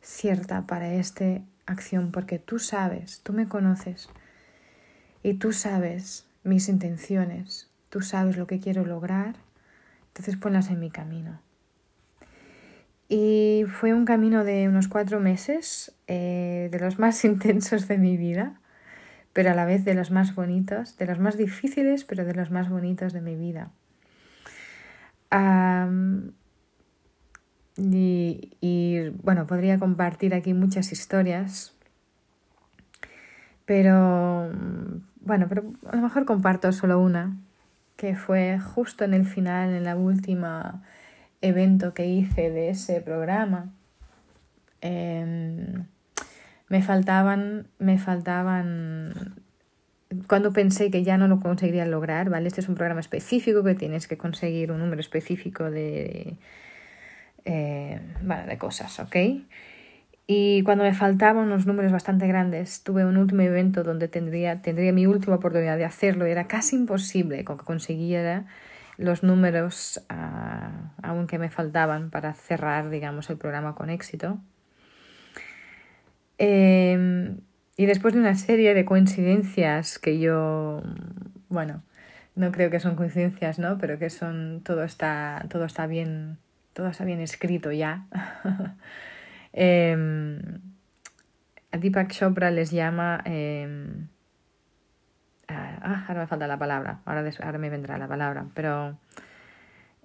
cierta 0.00 0.66
para 0.66 0.94
esta 0.94 1.40
acción, 1.66 2.10
porque 2.10 2.38
tú 2.38 2.58
sabes, 2.58 3.20
tú 3.22 3.32
me 3.32 3.48
conoces 3.48 4.08
y 5.22 5.34
tú 5.34 5.52
sabes 5.52 6.26
mis 6.42 6.68
intenciones, 6.68 7.70
tú 7.88 8.00
sabes 8.00 8.36
lo 8.36 8.46
que 8.46 8.60
quiero 8.60 8.84
lograr, 8.84 9.36
entonces 10.08 10.36
ponlas 10.36 10.70
en 10.70 10.80
mi 10.80 10.90
camino. 10.90 11.40
Y 13.08 13.64
fue 13.68 13.92
un 13.92 14.04
camino 14.04 14.44
de 14.44 14.68
unos 14.68 14.88
cuatro 14.88 15.20
meses, 15.20 15.94
eh, 16.06 16.68
de 16.70 16.78
los 16.78 16.98
más 16.98 17.24
intensos 17.26 17.88
de 17.88 17.98
mi 17.98 18.16
vida, 18.16 18.60
pero 19.32 19.50
a 19.50 19.54
la 19.54 19.64
vez 19.64 19.84
de 19.84 19.94
los 19.94 20.10
más 20.10 20.34
bonitos, 20.34 20.96
de 20.96 21.06
los 21.06 21.18
más 21.18 21.36
difíciles, 21.36 22.04
pero 22.04 22.24
de 22.24 22.34
los 22.34 22.50
más 22.50 22.68
bonitos 22.68 23.12
de 23.12 23.20
mi 23.20 23.34
vida 23.34 23.70
y, 27.76 28.50
bueno, 29.10 29.46
podría 29.46 29.78
compartir 29.78 30.34
aquí 30.34 30.54
muchas 30.54 30.92
historias, 30.92 31.74
pero 33.64 34.50
bueno, 35.20 35.46
pero 35.48 35.72
a 35.90 35.96
lo 35.96 36.02
mejor 36.02 36.24
comparto 36.24 36.72
solo 36.72 37.00
una, 37.00 37.36
que 37.96 38.14
fue 38.14 38.58
justo 38.58 39.04
en 39.04 39.14
el 39.14 39.24
final, 39.24 39.70
en 39.70 39.84
la 39.84 39.96
última 39.96 40.82
evento 41.40 41.94
que 41.94 42.06
hice 42.06 42.50
de 42.50 42.70
ese 42.70 43.00
programa. 43.00 43.72
Em, 44.80 45.86
me 46.68 46.82
faltaban, 46.82 47.68
me 47.78 47.98
faltaban 47.98 49.34
cuando 50.26 50.52
pensé 50.52 50.90
que 50.90 51.02
ya 51.02 51.16
no 51.16 51.28
lo 51.28 51.40
conseguiría 51.40 51.86
lograr, 51.86 52.30
¿vale? 52.30 52.48
Este 52.48 52.60
es 52.60 52.68
un 52.68 52.74
programa 52.74 53.00
específico 53.00 53.62
que 53.64 53.74
tienes 53.74 54.06
que 54.08 54.16
conseguir 54.16 54.72
un 54.72 54.78
número 54.78 55.00
específico 55.00 55.70
de, 55.70 56.36
eh, 57.44 58.00
de 58.46 58.58
cosas, 58.58 58.98
¿ok? 59.00 59.16
Y 60.26 60.62
cuando 60.62 60.84
me 60.84 60.94
faltaban 60.94 61.44
unos 61.44 61.66
números 61.66 61.92
bastante 61.92 62.26
grandes, 62.26 62.82
tuve 62.82 63.04
un 63.04 63.18
último 63.18 63.42
evento 63.42 63.82
donde 63.82 64.08
tendría, 64.08 64.62
tendría 64.62 64.92
mi 64.92 65.06
última 65.06 65.36
oportunidad 65.36 65.76
de 65.76 65.84
hacerlo. 65.84 66.24
Era 66.24 66.46
casi 66.46 66.76
imposible 66.76 67.44
que 67.44 67.56
consiguiera 67.56 68.46
los 68.96 69.22
números 69.22 70.02
uh, 70.10 71.06
aún 71.06 71.26
que 71.26 71.38
me 71.38 71.50
faltaban 71.50 72.10
para 72.10 72.32
cerrar, 72.32 72.88
digamos, 72.88 73.28
el 73.28 73.36
programa 73.36 73.74
con 73.74 73.90
éxito. 73.90 74.38
Eh, 76.38 77.36
y 77.76 77.86
después 77.86 78.14
de 78.14 78.20
una 78.20 78.36
serie 78.36 78.72
de 78.72 78.84
coincidencias 78.84 79.98
que 79.98 80.20
yo, 80.20 80.82
bueno, 81.48 81.82
no 82.36 82.52
creo 82.52 82.70
que 82.70 82.80
son 82.80 82.94
coincidencias, 82.94 83.58
¿no? 83.58 83.78
Pero 83.78 83.98
que 83.98 84.10
son, 84.10 84.62
todo 84.64 84.84
está, 84.84 85.44
todo 85.50 85.64
está 85.64 85.86
bien, 85.86 86.38
todo 86.74 86.88
está 86.88 87.04
escrito 87.04 87.72
ya. 87.72 88.06
eh, 89.54 90.38
a 91.72 91.78
Deepak 91.78 92.12
Chopra 92.12 92.50
les 92.50 92.70
llama, 92.70 93.22
eh, 93.24 94.06
ah, 95.48 96.04
ahora 96.06 96.20
me 96.20 96.26
falta 96.26 96.46
la 96.46 96.58
palabra, 96.58 97.00
ahora, 97.06 97.24
ahora 97.42 97.58
me 97.58 97.70
vendrá 97.70 97.96
la 97.96 98.06
palabra, 98.06 98.46
pero 98.54 98.98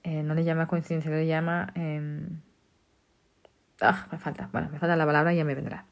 eh, 0.04 0.24
no 0.24 0.34
le 0.34 0.46
llama 0.46 0.68
coincidencia, 0.68 1.12
le 1.12 1.28
llama, 1.28 1.74
eh, 1.76 2.28
ah, 3.82 4.08
me 4.12 4.18
falta, 4.18 4.50
bueno, 4.54 4.70
me 4.72 4.80
falta 4.80 4.96
la 4.96 5.06
palabra 5.06 5.34
y 5.34 5.38
ya 5.38 5.44
me 5.44 5.56
vendrá 5.56 5.86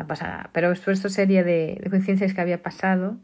no 0.00 0.06
pasa 0.06 0.26
nada. 0.26 0.50
Pero 0.52 0.70
después 0.70 0.96
de 0.96 1.08
esta 1.08 1.14
serie 1.14 1.44
de, 1.44 1.78
de 1.80 1.90
coincidencias 1.90 2.32
que 2.32 2.40
había 2.40 2.62
pasado, 2.62 3.18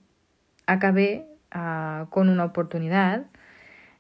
acabé 0.67 1.27
uh, 1.55 2.07
con 2.11 2.29
una 2.29 2.45
oportunidad 2.45 3.25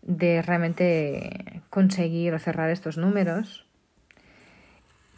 de 0.06 0.40
realmente 0.40 1.62
conseguir 1.68 2.32
o 2.32 2.38
cerrar 2.38 2.70
estos 2.70 2.96
números. 2.96 3.66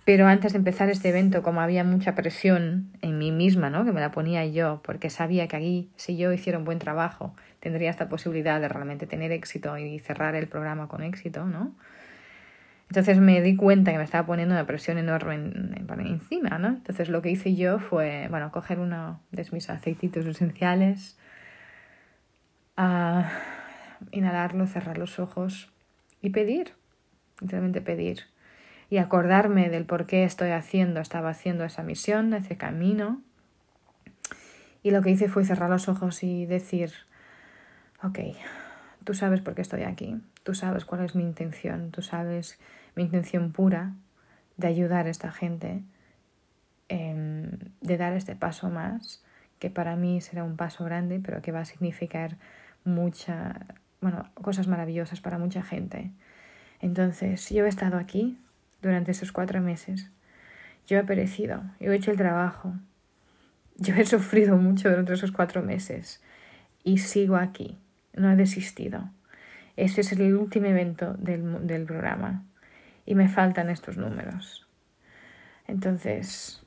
Pero 0.05 0.27
antes 0.27 0.55
de 0.55 0.59
empezar 0.59 0.89
este 0.89 1.11
evento, 1.11 1.43
como 1.43 1.61
había 1.61 1.85
mucha 1.85 2.15
presión 2.15 2.91
en 3.03 3.19
mí 3.19 3.31
misma, 3.31 3.69
¿no? 3.69 3.85
que 3.85 3.93
me 3.93 4.01
la 4.01 4.11
ponía 4.11 4.47
yo, 4.47 4.81
porque 4.83 5.11
sabía 5.11 5.47
que 5.49 5.57
aquí, 5.57 5.91
si 5.97 6.17
yo 6.17 6.33
hiciera 6.33 6.59
un 6.59 6.65
buen 6.65 6.79
trabajo, 6.79 7.35
tendría 7.61 7.91
esta 7.91 8.09
posibilidad 8.09 8.59
de 8.59 8.69
realmente 8.69 9.07
tener 9.07 9.33
éxito 9.33 9.77
y 9.77 9.99
cerrar 9.99 10.35
el 10.35 10.49
programa 10.49 10.89
con 10.89 11.03
éxito, 11.03 11.45
¿no? 11.45 11.75
Entonces 12.89 13.19
me 13.19 13.43
di 13.43 13.55
cuenta 13.55 13.93
que 13.93 13.99
me 13.99 14.05
estaba 14.05 14.27
poniendo 14.27 14.55
una 14.55 14.65
presión 14.65 14.97
enorme 14.97 15.35
en, 15.35 15.87
encima, 16.07 16.59
¿no? 16.59 16.69
Entonces 16.69 17.11
lo 17.11 17.21
que 17.21 17.29
hice 17.29 17.55
yo 17.55 17.79
fue, 17.79 18.29
bueno, 18.31 18.51
coger 18.51 18.79
uno 18.79 19.21
de 19.31 19.47
mis 19.53 19.69
aceititos 19.69 20.25
esenciales, 20.25 21.19
a 22.79 23.31
inhalarlo, 24.11 24.67
cerrar 24.67 24.99
los 24.99 25.19
ojos 25.19 25.71
y 26.21 26.31
pedir, 26.31 26.75
literalmente 27.41 27.81
pedir. 27.81 28.25
Y 28.91 28.99
acordarme 28.99 29.69
del 29.69 29.85
por 29.85 30.07
qué 30.07 30.25
estoy 30.25 30.51
haciendo, 30.51 31.01
estaba 31.01 31.31
haciendo 31.31 31.65
esa 31.65 31.83
misión, 31.83 32.33
ese 32.33 32.57
camino. 32.57 33.23
Y 34.83 34.91
lo 34.91 35.03
que 35.03 35.11
hice 35.11 35.29
fue 35.29 35.45
cerrar 35.45 35.69
los 35.69 35.89
ojos 35.89 36.23
y 36.23 36.47
decir, 36.47 36.93
ok, 38.03 38.19
tú 39.05 39.15
sabes 39.15 39.41
por 39.41 39.55
qué 39.55 39.63
estoy 39.63 39.83
aquí, 39.83 40.21
tú 40.43 40.55
sabes 40.55 40.85
cuál 40.85 41.05
es 41.05 41.15
mi 41.15 41.23
intención, 41.23 41.91
tú 41.91 42.03
sabes 42.03 42.59
mi 42.95 43.03
intención 43.03 43.53
pura 43.53 43.93
de 44.57 44.69
ayudar 44.69 45.07
a 45.07 45.11
esta 45.11 45.33
gente, 45.33 45.83
em, 46.89 47.51
de 47.81 47.97
dar 47.97 48.13
este 48.15 48.37
paso 48.37 48.71
más, 48.71 49.23
que 49.59 49.71
para 49.71 49.97
mí 49.97 50.21
será 50.21 50.45
un 50.45 50.57
paso 50.57 50.85
grande, 50.85 51.21
pero 51.21 51.43
que 51.43 51.53
va 51.53 51.61
a 51.61 51.65
significar 51.65 52.37
mucha, 52.85 53.67
bueno, 54.01 54.31
cosas 54.35 54.69
maravillosas 54.69 55.21
para 55.21 55.39
mucha 55.39 55.63
gente. 55.63 56.13
Entonces, 56.81 57.49
yo 57.51 57.67
he 57.67 57.69
estado 57.69 57.99
aquí 57.99 58.39
durante 58.83 59.11
esos 59.11 59.33
cuatro 59.33 59.61
meses. 59.61 60.11
Yo 60.87 60.99
he 60.99 61.05
perecido, 61.05 61.63
yo 61.81 61.93
he 61.93 61.97
hecho 61.97 62.11
el 62.11 62.17
trabajo, 62.17 62.75
yo 63.77 63.95
he 63.95 64.07
sufrido 64.07 64.57
mucho 64.57 64.89
durante 64.89 65.13
esos 65.13 65.33
cuatro 65.33 65.63
meses 65.63 66.23
y 66.83 66.99
sigo 66.99 67.37
aquí, 67.37 67.79
no 68.15 68.31
he 68.31 68.37
desistido. 68.37 69.11
Este 69.77 70.01
es 70.01 70.13
el 70.13 70.35
último 70.35 70.67
evento 70.67 71.15
del, 71.15 71.67
del 71.67 71.85
programa 71.85 72.45
y 73.07 73.15
me 73.15 73.29
faltan 73.29 73.71
estos 73.71 73.97
números. 73.97 74.67
Entonces, 75.67 76.65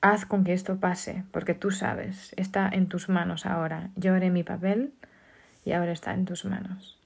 haz 0.00 0.26
con 0.26 0.42
que 0.42 0.52
esto 0.52 0.80
pase, 0.80 1.24
porque 1.30 1.54
tú 1.54 1.70
sabes, 1.70 2.34
está 2.36 2.68
en 2.68 2.88
tus 2.88 3.08
manos 3.08 3.46
ahora. 3.46 3.90
Yo 3.94 4.14
haré 4.14 4.30
mi 4.30 4.42
papel 4.42 4.92
y 5.64 5.72
ahora 5.72 5.92
está 5.92 6.14
en 6.14 6.24
tus 6.24 6.44
manos. 6.44 6.98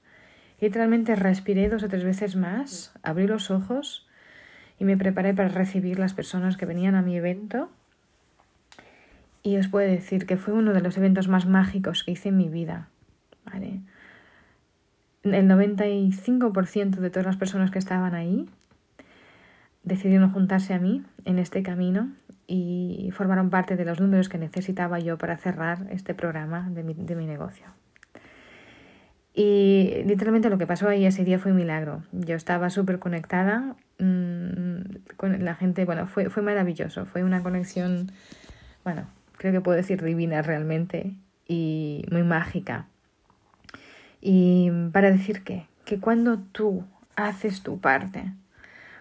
Literalmente 0.59 1.15
respiré 1.15 1.69
dos 1.69 1.83
o 1.83 1.87
tres 1.87 2.03
veces 2.03 2.35
más, 2.35 2.93
abrí 3.03 3.27
los 3.27 3.51
ojos 3.51 4.07
y 4.79 4.85
me 4.85 4.97
preparé 4.97 5.33
para 5.33 5.49
recibir 5.49 5.99
las 5.99 6.13
personas 6.13 6.57
que 6.57 6.65
venían 6.65 6.95
a 6.95 7.01
mi 7.01 7.15
evento. 7.15 7.69
Y 9.43 9.57
os 9.57 9.67
puedo 9.67 9.87
decir 9.87 10.25
que 10.25 10.37
fue 10.37 10.53
uno 10.53 10.73
de 10.73 10.81
los 10.81 10.97
eventos 10.97 11.27
más 11.27 11.45
mágicos 11.45 12.03
que 12.03 12.11
hice 12.11 12.29
en 12.29 12.37
mi 12.37 12.49
vida. 12.49 12.89
¿vale? 13.45 13.81
el 15.23 15.47
95% 15.49 16.97
de 16.97 17.09
todas 17.09 17.25
las 17.25 17.37
personas 17.37 17.71
que 17.71 17.79
estaban 17.79 18.13
ahí 18.13 18.47
decidieron 19.83 20.31
juntarse 20.31 20.73
a 20.73 20.79
mí 20.79 21.03
en 21.25 21.39
este 21.39 21.63
camino 21.63 22.09
y 22.45 23.09
formaron 23.13 23.49
parte 23.49 23.75
de 23.75 23.85
los 23.85 23.99
números 23.99 24.29
que 24.29 24.37
necesitaba 24.37 24.99
yo 24.99 25.17
para 25.17 25.37
cerrar 25.37 25.87
este 25.91 26.13
programa 26.13 26.69
de 26.69 26.83
mi, 26.83 26.93
de 26.93 27.15
mi 27.15 27.25
negocio. 27.25 27.67
Y 29.39 30.01
literalmente 30.07 30.49
lo 30.49 30.57
que 30.57 30.65
pasó 30.65 30.89
ahí 30.89 31.05
ese 31.05 31.23
día 31.23 31.37
fue 31.37 31.51
un 31.51 31.57
milagro. 31.57 32.01
Yo 32.11 32.35
estaba 32.35 32.71
súper 32.71 32.97
conectada 32.97 33.75
mmm, 33.99 34.81
con 35.15 35.45
la 35.45 35.53
gente, 35.53 35.85
bueno, 35.85 36.07
fue, 36.07 36.31
fue 36.31 36.41
maravilloso, 36.41 37.05
fue 37.05 37.23
una 37.23 37.43
conexión, 37.43 38.11
bueno, 38.83 39.07
creo 39.37 39.51
que 39.53 39.61
puedo 39.61 39.77
decir 39.77 40.03
divina 40.03 40.41
realmente 40.41 41.13
y 41.47 42.03
muy 42.09 42.23
mágica. 42.23 42.87
Y 44.21 44.71
para 44.91 45.11
decir 45.11 45.43
que, 45.43 45.67
que 45.85 45.99
cuando 45.99 46.39
tú 46.39 46.83
haces 47.15 47.61
tu 47.61 47.79
parte, 47.79 48.33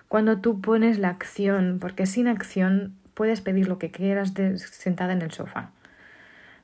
cuando 0.07 0.41
tú 0.43 0.61
pones 0.61 0.99
la 0.99 1.09
acción, 1.09 1.79
porque 1.81 2.05
sin 2.05 2.29
acción 2.29 2.95
puedes 3.15 3.41
pedir 3.41 3.69
lo 3.69 3.79
que 3.79 3.91
quieras 3.91 4.35
sentada 4.59 5.15
en 5.15 5.23
el 5.23 5.31
sofá, 5.31 5.71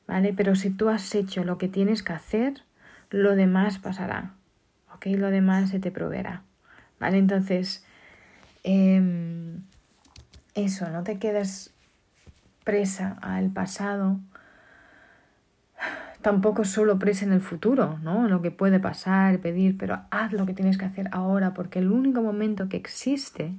¿vale? 0.07 0.35
Pero 0.37 0.57
si 0.57 0.69
tú 0.69 0.91
has 0.91 1.15
hecho 1.15 1.43
lo 1.43 1.57
que 1.57 1.69
tienes 1.69 2.03
que 2.03 2.13
hacer, 2.13 2.65
lo 3.13 3.37
demás 3.37 3.79
pasará, 3.79 4.33
¿ok? 4.95 5.07
Lo 5.19 5.31
demás 5.31 5.71
se 5.71 5.79
te 5.79 5.91
proveerá, 5.91 6.43
¿vale? 6.99 7.19
Entonces, 7.19 7.85
Em, 8.65 9.63
eso, 10.55 10.89
no 10.91 11.03
te 11.03 11.19
quedes 11.19 11.75
presa 12.65 13.19
al 13.21 13.51
pasado, 13.51 14.21
tampoco 16.23 16.65
solo 16.65 16.99
presa 16.99 17.25
en 17.25 17.33
el 17.33 17.41
futuro, 17.41 17.99
¿no? 18.03 18.29
Lo 18.29 18.41
que 18.41 18.53
puede 18.53 18.79
pasar, 18.79 19.41
pedir, 19.41 19.77
pero 19.77 20.03
haz 20.11 20.33
lo 20.33 20.47
que 20.47 20.55
tienes 20.55 20.79
que 20.79 20.85
hacer 20.85 21.09
ahora, 21.11 21.55
porque 21.55 21.81
el 21.81 21.91
único 21.91 22.23
momento 22.23 22.69
que 22.69 22.77
existe 22.77 23.53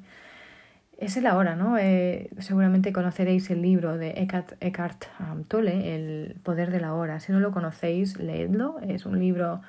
es 0.98 1.18
el 1.18 1.28
ahora, 1.28 1.56
¿no? 1.56 1.78
Eh, 1.78 2.30
seguramente 2.40 2.94
conoceréis 2.94 3.50
el 3.50 3.62
libro 3.62 3.98
de 3.98 4.12
Eckhart, 4.22 4.54
Eckhart 4.62 5.06
um, 5.20 5.44
Tolle, 5.44 5.96
El 5.96 6.36
poder 6.44 6.72
de 6.72 6.80
la 6.80 6.94
hora. 6.94 7.20
Si 7.20 7.32
no 7.32 7.40
lo 7.40 7.52
conocéis, 7.52 8.18
leedlo. 8.18 8.80
Es 8.80 9.06
un 9.06 9.20
libro 9.20 9.62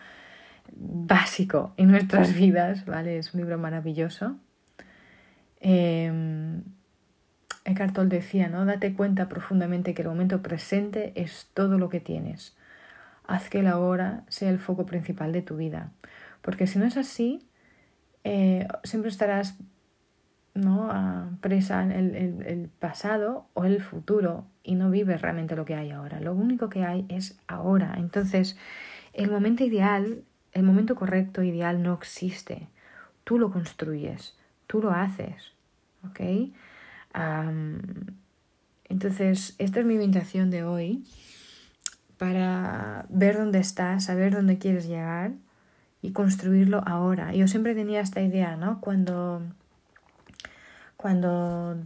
básico 0.77 1.73
en 1.77 1.91
nuestras 1.91 2.35
vidas, 2.35 2.85
¿vale? 2.87 3.19
Es 3.19 3.35
un 3.35 3.41
libro 3.41 3.59
maravilloso. 3.59 4.37
Eh, 5.61 6.61
Eckhart 7.65 7.95
Tolle 7.95 8.17
decía, 8.17 8.49
¿no? 8.49 8.65
Date 8.65 8.93
cuenta 8.93 9.29
profundamente 9.29 9.95
que 9.95 10.03
el 10.03 10.09
momento 10.09 10.43
presente 10.43 11.13
es 11.17 11.49
todo 11.55 11.79
lo 11.79 11.89
que 11.89 12.01
tienes. 12.01 12.55
Haz 13.27 13.49
que 13.49 13.63
la 13.63 13.79
hora 13.79 14.25
sea 14.29 14.51
el 14.51 14.59
foco 14.59 14.85
principal 14.85 15.33
de 15.33 15.43
tu 15.43 15.57
vida. 15.57 15.91
Porque 16.43 16.67
si 16.67 16.79
no 16.79 16.85
es 16.85 16.99
así, 16.99 17.49
eh, 18.23 18.69
siempre 18.85 19.11
estarás 19.11 19.57
¿no? 20.55 21.37
presa 21.41 21.83
en 21.83 21.91
el, 21.91 22.15
el, 22.15 22.69
pasado 22.69 23.47
o 23.55 23.65
el 23.65 23.83
futuro 23.83 24.47
y 24.63 24.77
no 24.77 24.91
vives 24.91 25.21
realmente 25.21 25.57
lo 25.57 25.65
que 25.65 25.75
hay 25.75 25.91
ahora. 25.91 26.21
Lo 26.21 26.33
único 26.33 26.69
que 26.69 26.85
hay 26.85 27.05
es 27.09 27.39
ahora. 27.49 27.95
Entonces, 27.99 28.57
el 29.13 29.31
momento 29.31 29.65
ideal, 29.65 30.23
el 30.53 30.63
momento 30.63 30.95
correcto, 30.95 31.43
ideal, 31.43 31.83
no 31.83 31.93
existe. 31.95 32.69
Tú 33.25 33.39
lo 33.39 33.51
construyes, 33.51 34.37
tú 34.67 34.81
lo 34.81 34.91
haces. 34.91 35.53
¿Ok? 36.09 36.21
entonces, 38.89 39.55
esta 39.59 39.81
es 39.81 39.87
mi 39.87 39.95
invitación 39.95 40.51
de 40.51 40.65
hoy 40.65 41.05
para 42.19 43.07
ver 43.09 43.37
dónde 43.37 43.61
estás, 43.61 44.05
saber 44.05 44.35
dónde 44.35 44.59
quieres 44.59 44.89
llegar 44.89 45.33
y 46.03 46.11
construirlo 46.11 46.83
ahora. 46.87 47.33
Yo 47.33 47.47
siempre 47.47 47.75
tenía 47.75 48.01
esta 48.01 48.21
idea, 48.21 48.57
¿no? 48.57 48.81
Cuando 48.81 49.43
cuando 51.05 51.77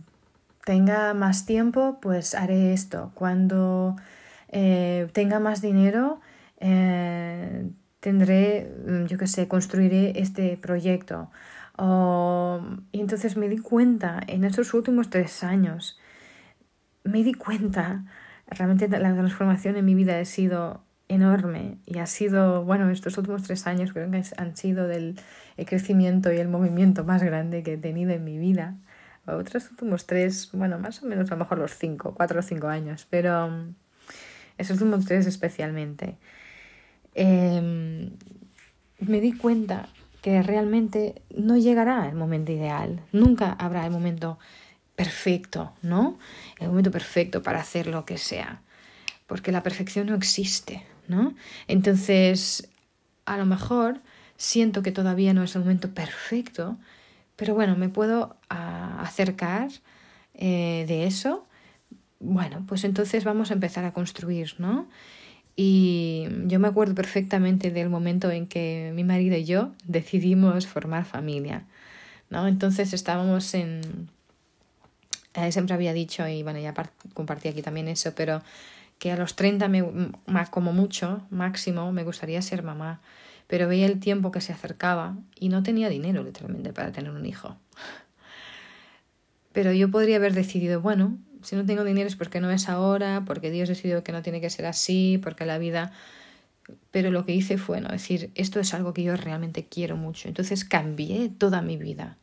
tenga 0.65 1.13
más 1.13 1.45
tiempo, 1.45 1.99
pues 2.01 2.37
haré 2.37 2.73
esto. 2.73 3.11
Cuando 3.15 3.97
eh, 4.47 5.09
tenga 5.13 5.41
más 5.41 5.61
dinero, 5.61 6.21
eh, 6.61 7.69
tendré, 7.99 8.73
mm, 8.87 9.07
yo 9.07 9.19
qué 9.19 9.27
sé, 9.27 9.49
construiré 9.49 10.21
este 10.21 10.57
proyecto. 10.57 11.33
y 12.93 13.01
entonces 13.01 13.37
me 13.37 13.49
di 13.49 13.59
cuenta 13.59 14.21
en 14.29 14.45
esos 14.45 14.73
últimos 14.73 15.11
tres 15.11 15.43
años, 15.43 15.99
me 17.03 17.25
di 17.25 17.35
cuenta, 17.35 18.05
realmente 18.47 18.89
la 18.89 19.15
transformación 19.15 19.77
en 19.77 19.85
mi 19.85 19.95
vida 19.97 20.21
ha 20.21 20.25
sido 20.25 20.85
enorme 21.09 21.79
y 21.87 21.99
ha 21.99 22.07
sido, 22.07 22.65
bueno, 22.65 22.89
estos 22.91 23.19
últimos 23.19 23.43
tres 23.43 23.67
años 23.67 23.93
creo 23.93 24.09
que 24.13 24.23
han 24.37 24.57
sido 24.57 24.87
del 24.87 25.17
el 25.57 25.67
crecimiento 25.67 26.33
y 26.33 26.39
el 26.39 26.49
movimiento 26.49 27.03
más 27.05 27.23
grande 27.25 27.65
que 27.65 27.75
he 27.75 27.79
tenido 27.79 28.13
en 28.13 28.23
mi 28.23 28.39
vida 28.39 28.77
otros 29.37 29.71
últimos 29.71 30.07
tres, 30.07 30.51
bueno, 30.53 30.79
más 30.79 31.03
o 31.03 31.07
menos 31.07 31.31
a 31.31 31.35
lo 31.35 31.41
mejor 31.41 31.59
los 31.59 31.73
cinco, 31.73 32.15
cuatro 32.15 32.41
o 32.41 32.43
cinco 32.43 32.69
años, 32.69 33.07
pero 33.09 33.49
mm, 33.49 33.75
esos 34.59 34.81
últimos 34.81 35.07
tres 35.07 35.27
especialmente. 35.27 36.17
Em, 37.15 38.11
me 39.01 39.21
di 39.21 39.33
cuenta 39.33 39.89
que 40.23 40.43
realmente 40.43 41.23
no 41.35 41.57
llegará 41.57 42.09
el 42.09 42.15
momento 42.15 42.53
ideal, 42.53 43.01
nunca 43.13 43.53
habrá 43.53 43.85
el 43.85 43.91
momento 43.91 44.39
perfecto, 44.97 45.73
¿no? 45.83 46.19
El 46.59 46.69
momento 46.69 46.91
perfecto 46.91 47.43
para 47.43 47.61
hacer 47.61 47.87
lo 47.87 48.05
que 48.05 48.19
sea, 48.19 48.63
porque 49.27 49.53
la 49.53 49.63
perfección 49.63 50.07
no 50.09 50.17
existe, 50.17 50.85
¿no? 51.07 51.35
Entonces, 51.69 52.69
a 53.25 53.37
lo 53.37 53.47
mejor 53.47 54.01
siento 54.37 54.83
que 54.83 54.93
todavía 54.93 55.35
no 55.35 55.43
es 55.43 55.55
el 55.55 55.63
momento 55.63 55.91
perfecto, 55.91 56.79
pero 57.39 57.55
bueno, 57.55 57.77
me 57.77 57.89
puedo 57.89 58.37
ah, 58.51 58.99
acercar 59.01 59.69
eh, 60.35 60.85
de 60.89 61.07
eso. 61.07 61.47
Bueno, 62.19 62.65
pues 62.67 62.83
entonces 62.83 63.23
vamos 63.23 63.53
a 63.53 63.55
empezar 63.55 63.85
a 63.85 63.93
construir, 63.93 64.57
¿no? 64.59 64.89
Y 65.55 66.27
yo 66.47 66.59
me 66.59 66.67
acuerdo 66.67 66.97
perfectamente 66.97 67.71
del 67.71 67.91
momento 67.91 68.33
en 68.33 68.49
que 68.49 68.91
mi 68.93 69.05
marido 69.05 69.37
y 69.37 69.45
yo 69.45 69.73
decidimos 69.85 70.67
formar 70.67 71.05
familia, 71.05 71.63
¿no? 72.29 72.49
Entonces 72.49 72.93
estábamos 72.93 73.55
en... 73.55 74.09
Eh, 75.35 75.53
siempre 75.53 75.75
había 75.75 75.93
dicho, 75.93 76.27
y 76.27 76.43
bueno, 76.43 76.59
ya 76.59 76.75
compartí 77.15 77.47
aquí 77.47 77.63
también 77.63 77.87
eso, 77.87 78.15
pero 78.17 78.43
que 78.99 79.13
a 79.13 79.17
los 79.17 79.37
30, 79.37 79.69
me, 79.69 79.85
como 80.51 80.73
mucho, 80.73 81.23
máximo, 81.31 81.93
me 81.93 82.03
gustaría 82.03 82.43
ser 82.43 82.65
mamá 82.65 83.01
pero 83.49 83.67
veía 83.67 83.87
el 83.87 83.99
tiempo 83.99 84.31
que 84.31 84.41
se 84.41 84.53
acercaba 84.53 85.17
y 85.35 85.49
no 85.49 85.65
tenía 85.65 85.89
dinero 85.89 86.23
literalmente 86.23 86.73
para 86.73 86.93
tener 86.93 87.11
un 87.11 87.27
hijo. 87.27 87.57
Pero 89.53 89.73
yo 89.73 89.91
podría 89.91 90.17
haber 90.17 90.35
decidido, 90.35 90.81
bueno, 90.81 91.19
si 91.43 91.57
no 91.57 91.65
tengo 91.65 91.83
dinero 91.83 92.07
es 92.07 92.15
porque 92.15 92.41
no 92.41 92.51
es 92.51 92.69
ahora, 92.69 93.25
porque 93.27 93.51
Dios 93.51 93.69
decidió 93.69 94.05
que 94.05 94.13
no 94.13 94.23
tiene 94.23 94.41
que 94.41 94.51
ser 94.51 94.67
así, 94.67 95.19
porque 95.23 95.47
la 95.47 95.59
vida... 95.59 95.93
Pero 96.91 97.11
lo 97.11 97.25
que 97.25 97.35
hice 97.35 97.57
fue, 97.57 97.81
no, 97.81 97.89
decir, 97.89 98.31
esto 98.35 98.61
es 98.61 98.75
algo 98.75 98.93
que 98.93 99.03
yo 99.03 99.17
realmente 99.17 99.65
quiero 99.65 99.97
mucho. 99.97 100.29
Entonces 100.29 100.67
cambié 100.67 101.31
toda 101.31 101.63
mi 101.63 101.79
vida. 101.79 102.19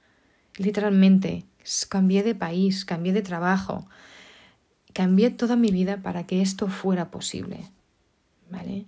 Literalmente, 0.58 1.46
cambié 1.90 2.22
de 2.22 2.36
país, 2.36 2.86
cambié 2.86 3.12
de 3.12 3.24
trabajo, 3.24 3.88
cambié 4.94 5.32
toda 5.32 5.56
mi 5.56 5.72
vida 5.72 5.98
para 5.98 6.28
que 6.28 6.44
esto 6.44 6.68
fuera 6.68 7.10
posible. 7.10 7.62
¿Vale? 8.52 8.86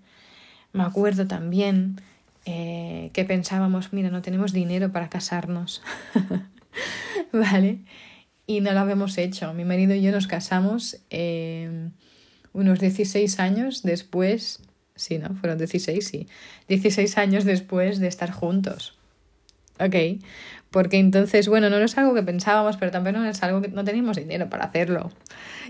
Me 0.73 0.83
acuerdo 0.83 1.25
también 1.25 1.99
eh, 2.49 3.11
que 3.11 3.25
pensábamos, 3.25 3.91
mira, 3.91 4.09
no 4.09 4.21
tenemos 4.21 4.53
dinero 4.53 4.89
para 4.93 5.09
casarnos, 5.09 5.81
¿vale? 7.33 7.79
Y 8.45 8.61
no 8.61 8.71
lo 8.71 8.79
habíamos 8.79 9.17
hecho. 9.17 9.53
Mi 9.53 9.65
marido 9.65 9.93
y 9.93 10.01
yo 10.01 10.13
nos 10.13 10.27
casamos 10.27 11.01
eh, 11.09 11.89
unos 12.53 12.79
16 12.79 13.41
años 13.41 13.83
después, 13.83 14.61
sí, 14.95 15.17
¿no? 15.17 15.35
Fueron 15.35 15.57
16, 15.57 16.07
sí. 16.07 16.27
16 16.69 17.17
años 17.17 17.43
después 17.43 17.99
de 17.99 18.07
estar 18.07 18.31
juntos. 18.31 18.97
Ok, 19.81 20.23
porque 20.71 20.99
entonces, 20.99 21.49
bueno, 21.49 21.69
no 21.69 21.75
es 21.77 21.97
algo 21.97 22.13
que 22.15 22.23
pensábamos, 22.23 22.77
pero 22.77 22.91
también 22.91 23.17
no 23.17 23.25
es 23.25 23.43
algo 23.43 23.61
que 23.61 23.67
no 23.67 23.83
teníamos 23.83 24.15
dinero 24.15 24.49
para 24.49 24.63
hacerlo. 24.63 25.11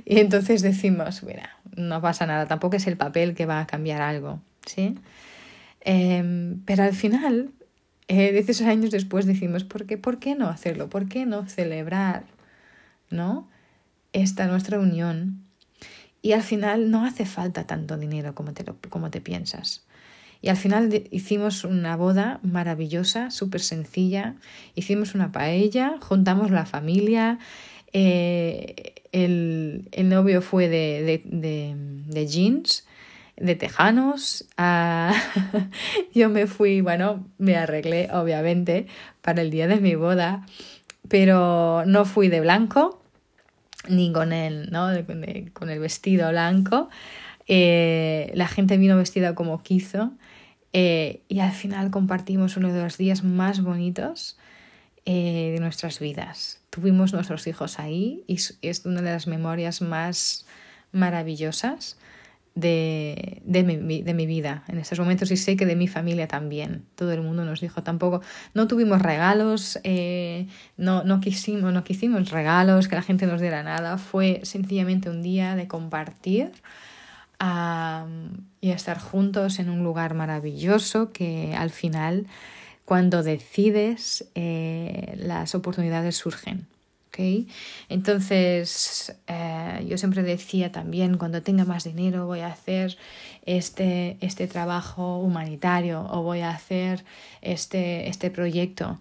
Y 0.05 0.19
entonces 0.19 0.61
decimos, 0.61 1.23
mira, 1.23 1.57
no 1.75 2.01
pasa 2.01 2.27
nada, 2.27 2.45
tampoco 2.45 2.75
es 2.75 2.85
el 2.85 2.97
papel 2.97 3.33
que 3.33 3.47
va 3.47 3.61
a 3.61 3.65
cambiar 3.65 4.03
algo, 4.03 4.41
¿sí? 4.67 4.95
Em, 5.89 6.59
pero 6.65 6.83
al 6.83 6.93
final, 6.93 7.51
eh, 8.09 8.33
16 8.33 8.67
años 8.67 8.91
después 8.91 9.25
decimos, 9.25 9.63
¿por 9.63 9.85
qué, 9.85 9.97
¿por 9.97 10.19
qué 10.19 10.35
no 10.35 10.49
hacerlo? 10.49 10.89
¿Por 10.89 11.07
qué 11.07 11.25
no 11.25 11.47
celebrar 11.47 12.25
¿no? 13.09 13.47
esta 14.11 14.47
nuestra 14.47 14.79
unión? 14.79 15.45
Y 16.21 16.33
al 16.33 16.43
final 16.43 16.91
no 16.91 17.05
hace 17.05 17.25
falta 17.25 17.67
tanto 17.67 17.97
dinero 17.97 18.35
como 18.35 18.53
te, 18.53 18.65
como 18.89 19.11
te 19.11 19.21
piensas. 19.21 19.85
Y 20.41 20.49
al 20.49 20.57
final 20.57 21.03
hicimos 21.09 21.63
una 21.63 21.95
boda 21.95 22.41
maravillosa, 22.43 23.31
súper 23.31 23.61
sencilla. 23.61 24.35
Hicimos 24.75 25.15
una 25.15 25.31
paella, 25.31 25.95
juntamos 26.01 26.51
la 26.51 26.65
familia. 26.65 27.39
Eh, 27.93 28.93
el, 29.13 29.87
el, 29.93 30.09
novio 30.09 30.41
fue 30.41 30.67
de, 30.67 31.23
de, 31.23 31.75
de 32.07 32.27
jeans 32.27 32.86
de 33.37 33.55
tejanos. 33.55 34.47
yo 36.13 36.29
me 36.29 36.47
fui, 36.47 36.81
bueno, 36.81 37.25
me 37.37 37.55
arreglé 37.55 38.09
obviamente 38.11 38.87
para 39.21 39.41
el 39.41 39.51
día 39.51 39.67
de 39.67 39.79
mi 39.79 39.95
boda, 39.95 40.45
pero 41.07 41.83
no 41.85 42.05
fui 42.05 42.27
de 42.27 42.41
blanco 42.41 43.01
ni 43.87 44.11
con 44.11 44.33
el, 44.33 44.69
¿no? 44.71 44.89
con 45.53 45.69
el 45.69 45.79
vestido 45.79 46.29
blanco. 46.29 46.89
Eh, 47.47 48.31
la 48.35 48.47
gente 48.47 48.77
vino 48.77 48.97
vestida 48.97 49.33
como 49.33 49.63
quiso 49.63 50.11
eh, 50.73 51.21
y 51.29 51.39
al 51.39 51.53
final 51.53 51.91
compartimos 51.91 52.57
uno 52.57 52.73
de 52.73 52.83
los 52.83 52.97
días 52.97 53.23
más 53.23 53.61
bonitos 53.61 54.37
eh, 55.05 55.51
de 55.53 55.59
nuestras 55.61 55.99
vidas. 55.99 56.61
Tuvimos 56.69 57.13
nuestros 57.13 57.47
hijos 57.47 57.79
ahí 57.79 58.23
y 58.27 58.37
es 58.61 58.85
una 58.85 59.01
de 59.01 59.11
las 59.11 59.27
memorias 59.27 59.81
más 59.81 60.45
maravillosas 60.91 61.97
de, 62.57 63.41
de, 63.45 63.63
mi, 63.63 64.01
de 64.01 64.13
mi 64.15 64.25
vida 64.25 64.63
en 64.67 64.79
estos 64.79 64.99
momentos 64.99 65.29
y 65.29 65.37
sé 65.37 65.55
que 65.55 65.67
de 65.67 65.75
mi 65.75 65.87
familia 65.87 66.27
también. 66.27 66.85
Todo 66.95 67.13
el 67.13 67.21
mundo 67.21 67.45
nos 67.45 67.61
dijo 67.61 67.83
tampoco, 67.83 68.21
no 68.55 68.67
tuvimos 68.67 68.99
regalos, 69.01 69.79
eh, 69.83 70.47
no, 70.75 71.03
no, 71.03 71.19
quisimos, 71.19 71.71
no 71.71 71.83
quisimos 71.83 72.31
regalos, 72.31 72.87
que 72.87 72.95
la 72.95 73.03
gente 73.03 73.27
nos 73.27 73.41
diera 73.41 73.61
nada, 73.61 73.99
fue 73.99 74.41
sencillamente 74.43 75.09
un 75.09 75.21
día 75.21 75.55
de 75.55 75.67
compartir 75.67 76.51
y 78.59 78.71
estar 78.71 78.97
juntos 78.99 79.59
en 79.59 79.69
un 79.69 79.83
lugar 79.83 80.15
maravilloso 80.15 81.11
que 81.11 81.53
al 81.55 81.69
final 81.69 82.25
Cuando 82.87 83.21
decides, 83.21 84.29
eh, 84.33 85.13
las 85.17 85.53
oportunidades 85.53 86.15
surgen. 86.15 86.67
Entonces, 87.89 89.15
eh, 89.27 89.85
yo 89.87 89.97
siempre 89.97 90.23
decía 90.23 90.71
también, 90.71 91.17
cuando 91.17 91.41
tenga 91.41 91.65
más 91.65 91.83
dinero 91.83 92.27
voy 92.27 92.41
a 92.41 92.47
hacer 92.47 92.97
este, 93.45 94.17
este 94.21 94.47
trabajo 94.47 95.19
humanitario 95.19 96.05
o 96.09 96.21
voy 96.21 96.41
a 96.41 96.51
hacer 96.51 97.03
este, 97.41 98.09
este 98.09 98.29
proyecto. 98.29 98.99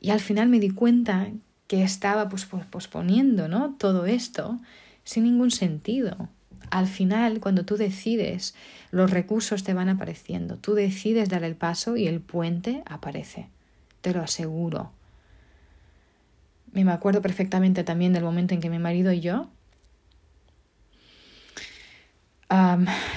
Y 0.00 0.10
al 0.10 0.20
final 0.20 0.48
me 0.48 0.60
di 0.60 0.70
cuenta 0.70 1.28
que 1.66 1.82
estaba 1.82 2.28
pues, 2.28 2.44
posponiendo 2.44 3.48
¿no? 3.48 3.74
todo 3.78 4.06
esto 4.06 4.58
sin 5.04 5.24
ningún 5.24 5.50
sentido. 5.50 6.28
Al 6.70 6.86
final, 6.86 7.40
cuando 7.40 7.64
tú 7.64 7.76
decides, 7.76 8.54
los 8.90 9.10
recursos 9.10 9.64
te 9.64 9.74
van 9.74 9.88
apareciendo. 9.88 10.56
Tú 10.56 10.74
decides 10.74 11.28
dar 11.28 11.44
el 11.44 11.56
paso 11.56 11.96
y 11.96 12.06
el 12.06 12.20
puente 12.20 12.82
aparece. 12.86 13.48
Te 14.00 14.12
lo 14.12 14.22
aseguro. 14.22 14.90
Me 16.82 16.90
acuerdo 16.90 17.22
perfectamente 17.22 17.84
también 17.84 18.12
del 18.12 18.24
momento 18.24 18.52
en 18.52 18.60
que 18.60 18.68
mi 18.68 18.78
marido 18.78 19.12
y 19.12 19.20
yo 19.20 19.48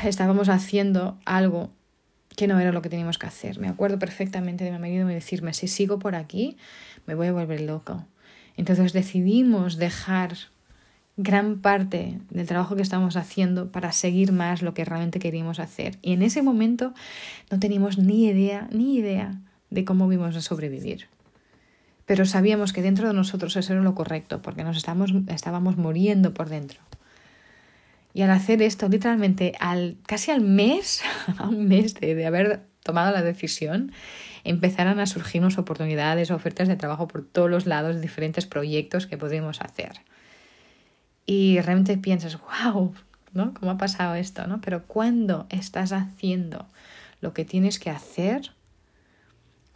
estábamos 0.04 0.50
haciendo 0.50 1.18
algo 1.26 1.72
que 2.36 2.48
no 2.48 2.60
era 2.60 2.72
lo 2.72 2.82
que 2.82 2.90
teníamos 2.90 3.18
que 3.18 3.28
hacer. 3.28 3.60
Me 3.60 3.68
acuerdo 3.68 4.00
perfectamente 4.00 4.64
de 4.64 4.72
mi 4.72 4.78
marido 4.78 5.08
decirme, 5.08 5.54
si 5.54 5.68
sigo 5.68 6.00
por 6.00 6.16
aquí, 6.16 6.58
me 7.06 7.16
voy 7.16 7.28
a 7.28 7.34
volver 7.34 7.62
loco. 7.62 8.06
Entonces 8.58 8.94
decidimos 8.94 9.78
dejar 9.78 10.36
gran 11.18 11.62
parte 11.62 12.20
del 12.30 12.48
trabajo 12.48 12.76
que 12.76 12.84
estamos 12.84 13.16
haciendo 13.16 13.72
para 13.72 13.92
seguir 13.92 14.32
más 14.32 14.62
lo 14.62 14.76
que 14.76 14.86
realmente 14.86 15.20
queríamos 15.20 15.60
hacer. 15.60 15.98
Y 16.04 16.14
en 16.14 16.22
ese 16.22 16.44
momento 16.44 16.94
no 17.50 17.60
teníamos 17.60 17.98
ni 17.98 18.28
idea, 18.28 18.68
ni 18.72 18.98
idea 18.98 19.42
de 19.72 19.84
cómo 19.84 20.12
íbamos 20.12 20.36
a 20.36 20.42
sobrevivir. 20.42 21.08
Pero 22.08 22.26
sabíamos 22.26 22.74
que 22.74 22.82
dentro 22.82 23.08
de 23.08 23.14
nosotros 23.14 23.56
eso 23.56 23.74
era 23.74 23.84
lo 23.84 23.94
correcto, 23.94 24.42
porque 24.42 24.64
nos 24.64 24.78
estábamos, 24.78 25.14
estábamos 25.28 25.78
muriendo 25.78 26.34
por 26.34 26.50
dentro. 26.50 26.80
Y 28.14 28.24
al 28.24 28.32
hacer 28.32 28.64
esto, 28.64 28.90
literalmente 28.90 29.54
al, 29.60 29.98
casi 30.08 30.32
al 30.32 30.42
mes, 30.42 31.04
a 31.38 31.48
un 31.48 31.68
mes 31.68 31.94
de, 31.94 32.16
de 32.16 32.26
haber 32.26 32.62
tomado 32.82 33.12
la 33.12 33.22
decisión, 33.22 33.92
empezaron 34.46 35.00
a 35.00 35.06
surgirnos 35.06 35.58
oportunidades, 35.58 36.32
ofertas 36.32 36.70
de 36.70 36.78
trabajo 36.78 37.08
por 37.08 37.24
todos 37.26 37.52
los 37.52 37.66
lados, 37.68 38.02
diferentes 38.02 38.46
proyectos 38.48 39.06
que 39.06 39.18
podemos 39.18 39.62
hacer. 39.62 40.02
Y 41.26 41.60
realmente 41.60 41.98
piensas, 41.98 42.40
wow, 42.40 42.96
¿no? 43.34 43.54
¿Cómo 43.54 43.72
ha 43.72 43.78
pasado 43.78 44.16
esto? 44.16 44.48
¿no? 44.48 44.62
Pero 44.62 44.84
cuando 44.84 45.46
estás 45.50 45.92
haciendo 45.92 46.66
lo 47.20 47.34
que 47.34 47.44
tienes 47.44 47.80
que 47.80 47.90
hacer, 47.90 48.54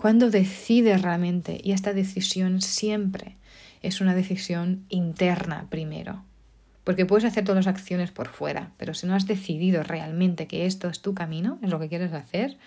cuando 0.02 0.32
decides 0.32 1.04
realmente, 1.04 1.62
y 1.64 1.74
esta 1.74 1.94
decisión 1.94 2.62
siempre 2.62 3.38
es 3.84 4.02
una 4.02 4.16
decisión 4.16 4.84
interna 4.90 5.68
primero, 5.70 6.24
porque 6.84 7.06
puedes 7.06 7.24
hacer 7.24 7.44
todas 7.46 7.68
las 7.68 7.76
acciones 7.76 8.10
por 8.10 8.30
fuera, 8.30 8.72
pero 8.78 8.96
si 8.96 9.06
no 9.06 9.14
has 9.14 9.28
decidido 9.28 9.84
realmente 9.84 10.48
que 10.48 10.66
esto 10.66 10.90
es 10.90 11.04
tu 11.04 11.14
camino, 11.14 11.60
es 11.62 11.70
lo 11.70 11.80
que 11.80 11.88
quieres 11.88 12.14
hacer, 12.14 12.58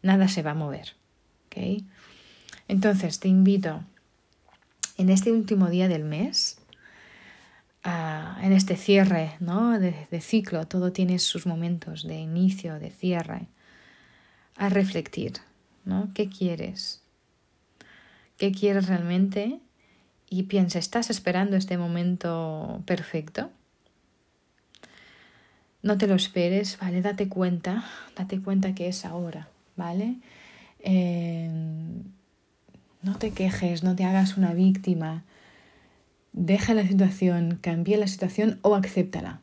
nada 0.00 0.28
se 0.28 0.40
va 0.40 0.52
a 0.52 0.54
mover. 0.54 0.94
Entonces 2.68 3.20
te 3.20 3.28
invito 3.28 3.84
en 4.96 5.10
este 5.10 5.30
último 5.30 5.68
día 5.68 5.88
del 5.88 6.04
mes, 6.04 6.56
en 7.84 8.52
este 8.54 8.76
cierre 8.76 9.32
¿no? 9.40 9.78
de, 9.78 10.06
de 10.10 10.20
ciclo, 10.22 10.66
todo 10.66 10.90
tiene 10.90 11.18
sus 11.18 11.44
momentos 11.44 12.08
de 12.08 12.16
inicio, 12.16 12.78
de 12.78 12.90
cierre, 12.90 13.48
a 14.56 14.70
refletir, 14.70 15.34
¿no? 15.84 16.10
¿Qué 16.14 16.28
quieres? 16.28 17.02
¿Qué 18.36 18.52
quieres 18.52 18.88
realmente? 18.88 19.60
Y 20.28 20.44
piensa, 20.44 20.78
¿estás 20.78 21.10
esperando 21.10 21.56
este 21.56 21.78
momento 21.78 22.82
perfecto? 22.86 23.50
No 25.82 25.98
te 25.98 26.06
lo 26.06 26.14
esperes, 26.14 26.78
¿vale? 26.80 27.02
Date 27.02 27.28
cuenta, 27.28 27.84
date 28.16 28.40
cuenta 28.40 28.74
que 28.74 28.88
es 28.88 29.04
ahora, 29.04 29.48
¿vale? 29.76 30.16
Em, 30.80 32.04
no 33.02 33.18
te 33.18 33.32
quejes, 33.32 33.82
no 33.82 33.96
te 33.96 34.04
hagas 34.04 34.36
una 34.36 34.54
víctima. 34.54 35.24
Deja 36.32 36.72
la 36.74 36.86
situación, 36.86 37.58
cambia 37.60 37.98
la 37.98 38.06
situación 38.06 38.58
o 38.62 38.74
acéptala. 38.74 39.40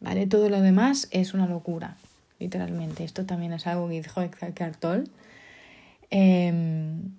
¿Vale? 0.00 0.26
Todo 0.26 0.48
lo 0.48 0.60
demás 0.60 1.08
es 1.10 1.34
una 1.34 1.46
locura, 1.46 1.96
literalmente. 2.38 3.04
Esto 3.04 3.24
también 3.24 3.52
es 3.52 3.66
algo 3.66 3.88
que 3.88 4.02
dijo 4.02 4.22
Eckhart 4.22 4.78
Tolle. 4.78 5.04
Em, 6.10 7.12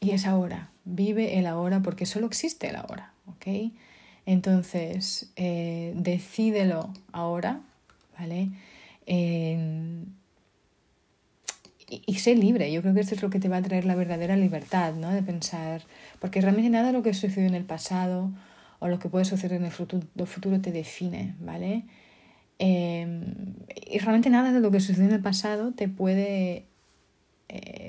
y 0.00 0.10
es 0.10 0.26
ahora. 0.26 0.70
Vive 0.84 1.38
el 1.38 1.46
ahora 1.46 1.80
porque 1.82 2.06
solo 2.06 2.26
existe 2.26 2.68
el 2.68 2.76
ahora. 2.76 3.12
¿Ok? 3.26 3.72
Entonces, 4.26 5.32
eh, 5.36 5.92
decídelo 5.96 6.92
ahora, 7.12 7.60
¿vale? 8.18 8.50
Em, 9.06 10.06
y, 12.06 12.14
sé 12.14 12.34
libre. 12.34 12.72
Yo 12.72 12.82
creo 12.82 12.94
que 12.94 13.00
esto 13.00 13.14
es 13.14 13.22
lo 13.22 13.30
que 13.30 13.40
te 13.40 13.48
va 13.48 13.58
a 13.58 13.62
traer 13.62 13.84
la 13.84 13.94
verdadera 13.94 14.36
libertad, 14.36 14.94
¿no? 14.94 15.10
De 15.10 15.22
pensar, 15.22 15.82
porque 16.20 16.40
realmente 16.40 16.70
nada 16.70 16.88
de 16.88 16.92
lo 16.92 17.02
que 17.02 17.14
sucedió 17.14 17.48
en 17.48 17.54
el 17.54 17.64
pasado 17.64 18.30
o 18.78 18.88
lo 18.88 18.98
que 18.98 19.08
puede 19.08 19.24
suceder 19.24 19.58
en 19.58 19.66
el 19.66 19.72
futuro, 19.72 20.06
futuro 20.26 20.60
te 20.60 20.72
define, 20.72 21.34
¿vale? 21.40 21.84
Em, 22.58 23.54
y 23.90 23.98
realmente 23.98 24.30
nada 24.30 24.52
de 24.52 24.60
lo 24.60 24.70
que 24.70 24.80
sucedió 24.80 25.08
en 25.08 25.14
el 25.16 25.22
pasado 25.22 25.72
te 25.72 25.88
puede, 25.88 26.66
eh, 27.48 27.81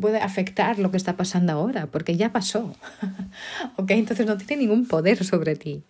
puede 0.00 0.18
afectar 0.18 0.78
lo 0.78 0.90
que 0.90 0.96
está 0.96 1.16
pasando 1.16 1.52
ahora, 1.52 1.86
porque 1.86 2.16
ya 2.16 2.32
pasó, 2.32 2.74
¿ok? 3.76 3.90
Entonces 3.92 4.26
no 4.26 4.36
tiene 4.36 4.64
ningún 4.64 4.86
poder 4.86 5.24
sobre 5.24 5.56
ti. 5.56 5.84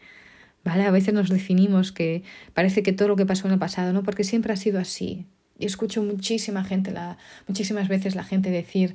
¿Vale? 0.63 0.85
A 0.85 0.91
veces 0.91 1.15
nos 1.15 1.31
definimos 1.31 1.91
que 1.91 2.23
parece 2.53 2.83
que 2.83 2.93
todo 2.93 3.09
lo 3.09 3.17
que 3.17 3.25
pasó 3.25 3.47
en 3.47 3.55
el 3.55 3.59
pasado, 3.59 3.95
¿no? 3.95 4.03
Porque 4.03 4.25
siempre 4.25 4.53
ha 4.53 4.57
sido 4.57 4.79
así. 4.79 5.25
Y 5.59 5.65
escucho 5.65 6.03
muchísima 6.03 6.65
gente, 6.65 6.91
la, 6.91 7.17
muchísimas 7.49 7.89
veces 7.89 8.15
la 8.15 8.25
gente 8.25 8.51
decir, 8.51 8.95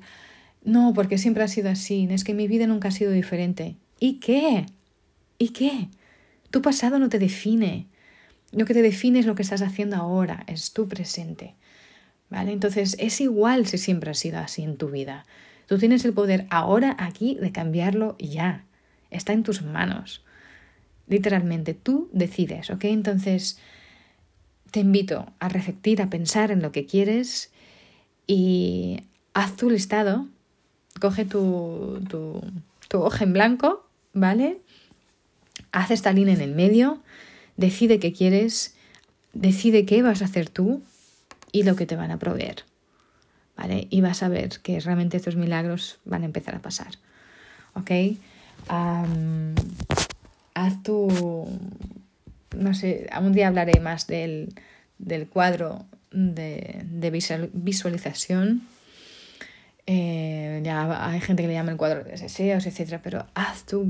no, 0.64 0.94
porque 0.94 1.18
siempre 1.18 1.44
ha 1.44 1.48
sido 1.48 1.70
así, 1.70 2.08
es 2.12 2.24
que 2.24 2.34
mi 2.34 2.48
vida 2.48 2.68
nunca 2.68 2.90
ha 2.90 2.92
sido 2.92 3.12
diferente. 3.12 3.76
¿Y 4.00 4.20
qué? 4.20 4.66
¿Y 5.38 5.50
qué? 5.50 5.90
Tu 6.52 6.62
pasado 6.62 7.00
no 7.00 7.10
te 7.10 7.20
define. 7.20 7.88
Lo 8.52 8.66
que 8.66 8.74
te 8.74 8.82
define 8.82 9.20
es 9.20 9.26
lo 9.26 9.36
que 9.36 9.42
estás 9.42 9.62
haciendo 9.62 9.96
ahora, 9.96 10.44
es 10.48 10.74
tu 10.74 10.88
presente. 10.88 11.56
¿Vale? 12.30 12.52
Entonces 12.52 12.96
es 13.00 13.22
igual 13.22 13.68
si 13.68 13.78
siempre 13.78 14.12
ha 14.12 14.16
sido 14.16 14.40
así 14.40 14.64
en 14.64 14.78
tu 14.78 14.90
vida. 14.90 15.26
Tú 15.68 15.78
tienes 15.78 16.06
el 16.06 16.14
poder 16.14 16.48
ahora, 16.50 16.96
aquí, 17.00 17.36
de 17.36 17.52
cambiarlo 17.52 18.16
ya. 18.20 18.66
Está 19.12 19.34
en 19.34 19.44
tus 19.44 19.62
manos. 19.62 20.24
Literalmente, 21.08 21.74
tú 21.74 22.10
decides, 22.14 22.70
¿ok? 22.70 22.86
Entonces, 22.86 23.60
te 24.72 24.80
invito 24.80 25.32
a 25.40 25.50
reflectir, 25.50 26.02
a 26.02 26.10
pensar 26.10 26.52
en 26.52 26.62
lo 26.62 26.72
que 26.72 26.86
quieres 26.86 27.52
y 28.28 29.02
haz 29.34 29.56
tu 29.56 29.70
listado, 29.70 30.28
coge 31.00 31.26
tu, 31.26 32.04
tu, 32.10 32.42
tu 32.88 33.02
hoja 33.02 33.24
en 33.24 33.34
blanco, 33.34 33.88
¿vale? 34.14 34.62
Haz 35.72 35.92
esta 35.92 36.12
línea 36.12 36.34
en 36.34 36.42
el 36.42 36.56
medio, 36.56 37.02
decide 37.56 38.00
qué 38.00 38.14
quieres, 38.14 38.76
decide 39.34 39.86
qué 39.86 40.02
vas 40.02 40.22
a 40.22 40.26
hacer 40.26 40.50
tú 40.50 40.82
y 41.56 41.64
lo 41.64 41.78
que 41.78 41.86
te 41.86 41.96
van 41.96 42.12
a 42.12 42.20
proveer. 42.20 42.66
¿Vale? 43.56 43.88
Y 43.90 44.02
vas 44.02 44.24
a 44.24 44.28
ver 44.28 44.60
que 44.62 44.78
realmente 44.82 45.16
estos 45.16 45.38
milagros 45.38 46.00
van 46.04 46.24
a 46.24 46.26
empezar 46.26 46.54
a 46.56 46.62
pasar. 46.62 46.92
¿Ok? 47.74 47.92
haz 50.56 50.84
tu 50.84 51.48
no 52.58 52.74
sé, 52.74 53.08
un 53.22 53.34
día 53.34 53.48
hablaré 53.48 53.80
más 53.80 54.08
del, 54.08 54.54
cuadro 55.30 55.86
de, 56.12 57.50
visualización. 57.54 58.64
Eh, 59.88 60.62
ya 60.64 61.10
hay 61.10 61.22
gente 61.22 61.44
que 61.44 61.48
le 61.48 61.54
llama 61.54 61.72
el 61.72 61.78
cuadro 61.78 62.04
de 62.04 62.18
deseos, 62.18 62.66
etc. 62.66 63.00
Pero 63.02 63.28
haz 63.34 63.66
tú, 63.66 63.90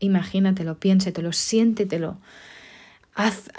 imagínatelo, 0.00 0.80
piénsetelo, 0.80 1.32
siéntetelo. 1.32 2.18
Haz, 3.14 3.50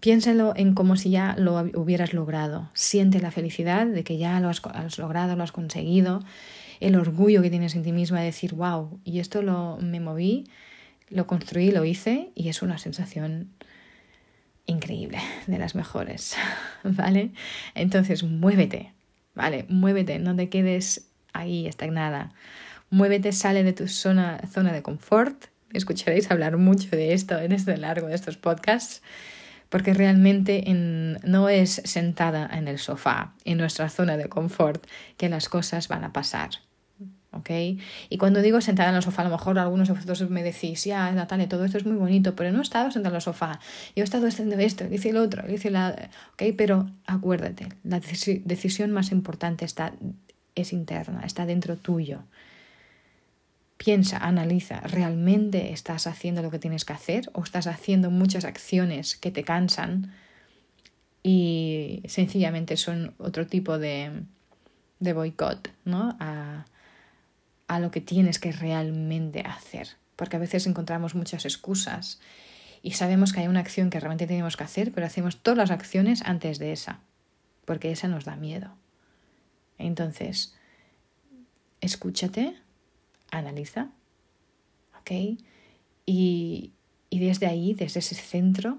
piénsalo 0.00 0.54
en 0.56 0.74
como 0.74 0.96
si 0.96 1.10
ya 1.10 1.34
lo 1.36 1.58
hubieras 1.74 2.14
logrado. 2.14 2.70
Siente 2.74 3.20
la 3.20 3.30
felicidad 3.30 3.86
de 3.86 4.04
que 4.04 4.18
ya 4.18 4.40
lo 4.40 4.48
has, 4.48 4.98
logrado, 4.98 5.36
lo 5.36 5.42
has 5.42 5.52
conseguido. 5.52 6.20
El 6.80 6.96
orgullo 6.96 7.42
que 7.42 7.50
tienes 7.50 7.74
en 7.74 7.82
ti 7.82 7.92
misma 7.92 8.20
de 8.20 8.26
decir, 8.26 8.54
wow, 8.54 9.00
y 9.04 9.18
esto 9.18 9.42
lo 9.42 9.78
me 9.80 10.00
moví 10.00 10.44
lo 11.12 11.26
construí, 11.26 11.70
lo 11.70 11.84
hice 11.84 12.30
y 12.34 12.48
es 12.48 12.62
una 12.62 12.78
sensación 12.78 13.50
increíble, 14.66 15.18
de 15.46 15.58
las 15.58 15.74
mejores, 15.74 16.36
¿vale? 16.84 17.32
Entonces, 17.74 18.22
muévete, 18.22 18.92
¿vale? 19.34 19.66
Muévete, 19.68 20.18
no 20.18 20.34
te 20.34 20.48
quedes 20.48 21.08
ahí 21.32 21.66
estagnada. 21.66 22.32
Muévete, 22.90 23.32
sale 23.32 23.62
de 23.64 23.72
tu 23.72 23.88
zona 23.88 24.40
de 24.40 24.82
confort. 24.82 25.46
Escucharéis 25.72 26.30
hablar 26.30 26.56
mucho 26.56 26.90
de 26.90 27.12
esto 27.12 27.38
en 27.38 27.52
este 27.52 27.76
largo 27.76 28.08
de 28.08 28.14
estos 28.14 28.36
podcasts, 28.36 29.02
porque 29.68 29.94
realmente 29.94 30.64
no 31.24 31.48
es 31.48 31.80
sentada 31.84 32.48
en 32.52 32.68
el 32.68 32.78
sofá, 32.78 33.34
en 33.44 33.58
nuestra 33.58 33.88
zona 33.88 34.16
de 34.16 34.28
confort, 34.28 34.86
que 35.16 35.28
las 35.28 35.48
cosas 35.48 35.88
van 35.88 36.04
a 36.04 36.12
pasar. 36.12 36.50
¿ok? 37.32 37.50
Y 38.08 38.18
cuando 38.18 38.42
digo 38.42 38.60
sentada 38.60 38.90
en 38.90 38.96
el 38.96 39.02
sofá, 39.02 39.22
a 39.22 39.24
lo 39.24 39.30
mejor 39.30 39.58
algunos 39.58 39.88
de 39.88 39.94
vosotros 39.94 40.28
me 40.30 40.42
decís, 40.42 40.84
ya, 40.84 41.10
Natalia, 41.12 41.48
todo 41.48 41.64
esto 41.64 41.78
es 41.78 41.86
muy 41.86 41.96
bonito, 41.96 42.36
pero 42.36 42.52
no 42.52 42.58
he 42.58 42.62
estado 42.62 42.90
sentada 42.90 43.14
en 43.14 43.16
el 43.16 43.22
sofá, 43.22 43.58
yo 43.96 44.02
he 44.02 44.04
estado 44.04 44.26
haciendo 44.26 44.56
esto, 44.56 44.84
hice 44.90 45.10
el 45.10 45.16
otro, 45.16 45.50
hice 45.50 45.70
la... 45.70 46.10
¿ok? 46.34 46.42
Pero 46.56 46.90
acuérdate, 47.06 47.68
la 47.82 48.00
decisión 48.00 48.90
más 48.92 49.10
importante 49.10 49.64
está, 49.64 49.94
es 50.54 50.72
interna, 50.72 51.22
está 51.24 51.46
dentro 51.46 51.76
tuyo. 51.76 52.22
Piensa, 53.84 54.18
analiza, 54.18 54.78
¿realmente 54.80 55.72
estás 55.72 56.06
haciendo 56.06 56.40
lo 56.40 56.52
que 56.52 56.60
tienes 56.60 56.84
que 56.84 56.92
hacer 56.92 57.30
o 57.32 57.42
estás 57.42 57.66
haciendo 57.66 58.12
muchas 58.12 58.44
acciones 58.44 59.16
que 59.16 59.32
te 59.32 59.42
cansan 59.42 60.12
y 61.24 62.02
sencillamente 62.06 62.76
son 62.76 63.14
otro 63.18 63.48
tipo 63.48 63.78
de, 63.78 64.22
de 65.00 65.12
boicot, 65.12 65.72
¿no? 65.84 66.16
A, 66.20 66.66
a 67.66 67.80
lo 67.80 67.90
que 67.90 68.00
tienes 68.00 68.38
que 68.38 68.52
realmente 68.52 69.40
hacer. 69.40 69.88
Porque 70.14 70.36
a 70.36 70.40
veces 70.40 70.68
encontramos 70.68 71.16
muchas 71.16 71.44
excusas 71.44 72.20
y 72.82 72.92
sabemos 72.92 73.32
que 73.32 73.40
hay 73.40 73.48
una 73.48 73.60
acción 73.60 73.90
que 73.90 73.98
realmente 73.98 74.28
tenemos 74.28 74.56
que 74.56 74.62
hacer, 74.62 74.92
pero 74.92 75.06
hacemos 75.08 75.38
todas 75.38 75.58
las 75.58 75.70
acciones 75.72 76.22
antes 76.22 76.60
de 76.60 76.70
esa, 76.70 77.00
porque 77.64 77.90
esa 77.90 78.06
nos 78.06 78.24
da 78.24 78.36
miedo. 78.36 78.76
Entonces, 79.78 80.54
escúchate, 81.80 82.54
analiza, 83.32 83.90
¿ok? 85.00 85.10
Y, 86.06 86.72
y 87.10 87.18
desde 87.18 87.46
ahí, 87.46 87.74
desde 87.74 87.98
ese 87.98 88.14
centro, 88.14 88.78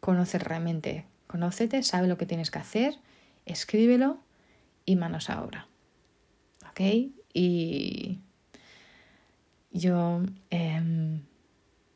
conoce 0.00 0.38
realmente, 0.38 1.04
conócete, 1.28 1.82
sabe 1.84 2.08
lo 2.08 2.18
que 2.18 2.26
tienes 2.26 2.50
que 2.50 2.58
hacer, 2.58 2.98
escríbelo 3.46 4.18
y 4.84 4.96
manos 4.96 5.30
a 5.30 5.42
obra. 5.42 5.68
¿Ok? 6.68 6.80
y 7.32 8.18
yo 9.70 10.22
em, 10.50 11.20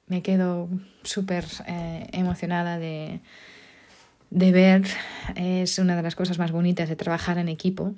me 0.06 0.22
quedo 0.22 0.68
súper 1.02 1.44
eh, 1.66 2.06
emocionada 2.12 2.78
de, 2.78 3.20
de 4.30 4.52
ver, 4.52 4.84
es 5.36 5.78
una 5.78 5.96
de 5.96 6.02
las 6.02 6.14
cosas 6.14 6.38
más 6.38 6.52
bonitas 6.52 6.88
de 6.88 6.96
trabajar 6.96 7.38
en 7.38 7.48
equipo, 7.48 7.94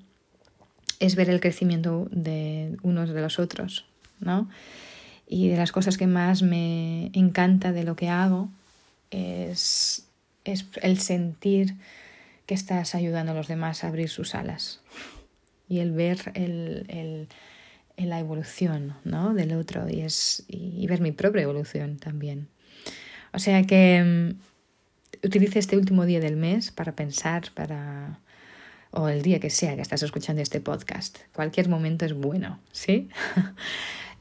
es 1.05 1.17
ver 1.17 1.31
el 1.31 1.41
crecimiento 1.41 2.09
de 2.11 2.77
unos 2.83 3.11
de 3.11 3.21
los 3.21 3.39
otros, 3.39 3.85
¿no? 4.21 4.49
Y 5.27 5.49
de 5.49 5.57
las 5.57 5.73
cosas 5.73 5.99
que 5.99 6.07
más 6.07 6.43
me 6.43 7.11
encanta 7.13 7.73
de 7.73 7.85
lo 7.85 7.97
que 7.97 8.09
hago 8.09 8.49
es, 9.11 10.07
es 10.45 10.67
el 10.83 10.99
sentir 10.99 11.75
que 12.47 12.55
estás 12.55 12.95
ayudando 12.95 13.33
a 13.33 13.35
los 13.35 13.49
demás 13.49 13.85
a 13.85 13.89
abrir 13.89 14.09
sus 14.09 14.35
alas 14.35 14.81
y 15.69 15.79
el 15.79 15.93
ver 15.93 16.33
el, 16.35 17.29
la 17.97 18.19
evolución 18.19 18.95
¿no? 19.05 19.35
del 19.35 19.53
otro 19.55 19.89
y, 19.89 20.01
es, 20.01 20.45
y 20.49 20.87
ver 20.87 21.01
mi 21.01 21.13
propia 21.13 21.43
evolución 21.43 21.97
también. 21.97 22.49
O 23.33 23.39
sea 23.39 23.63
que 23.65 24.03
mm, 24.05 25.27
utilice 25.27 25.59
este 25.59 25.77
último 25.77 26.05
día 26.05 26.21
del 26.21 26.37
mes 26.37 26.71
para 26.71 26.93
pensar, 26.93 27.51
para 27.55 28.21
o 28.95 29.09
el 29.09 29.23
día 29.23 29.41
que 29.41 29.51
sea 29.51 29.75
que 29.75 29.83
estás 29.83 30.03
escuchando 30.03 30.41
este 30.41 30.61
podcast. 30.61 31.19
Cualquier 31.35 31.69
momento 31.69 32.05
es 32.05 32.15
bueno, 32.15 32.61
¿sí? 32.73 33.09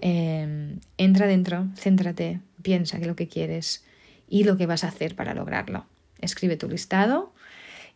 Em, 0.05 0.81
entra 0.97 1.27
dentro, 1.27 1.67
céntrate, 1.77 2.41
piensa 2.61 2.99
que 2.99 3.05
lo 3.05 3.15
que 3.15 3.29
quieres 3.29 3.85
y 4.27 4.43
lo 4.43 4.57
que 4.57 4.65
vas 4.65 4.83
a 4.83 4.89
hacer 4.89 5.15
para 5.15 5.33
lograrlo. 5.33 5.85
Escribe 6.19 6.57
tu 6.57 6.67
listado 6.67 7.31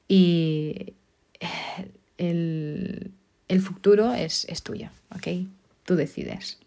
y 0.08 0.94
eh, 1.42 1.92
el, 2.18 3.12
el 3.50 3.62
futuro 3.62 4.14
es, 4.14 4.46
es 4.46 4.64
tuyo, 4.64 4.90
¿ok? 5.14 5.50
Tú 5.84 5.98
decides. 5.98 6.60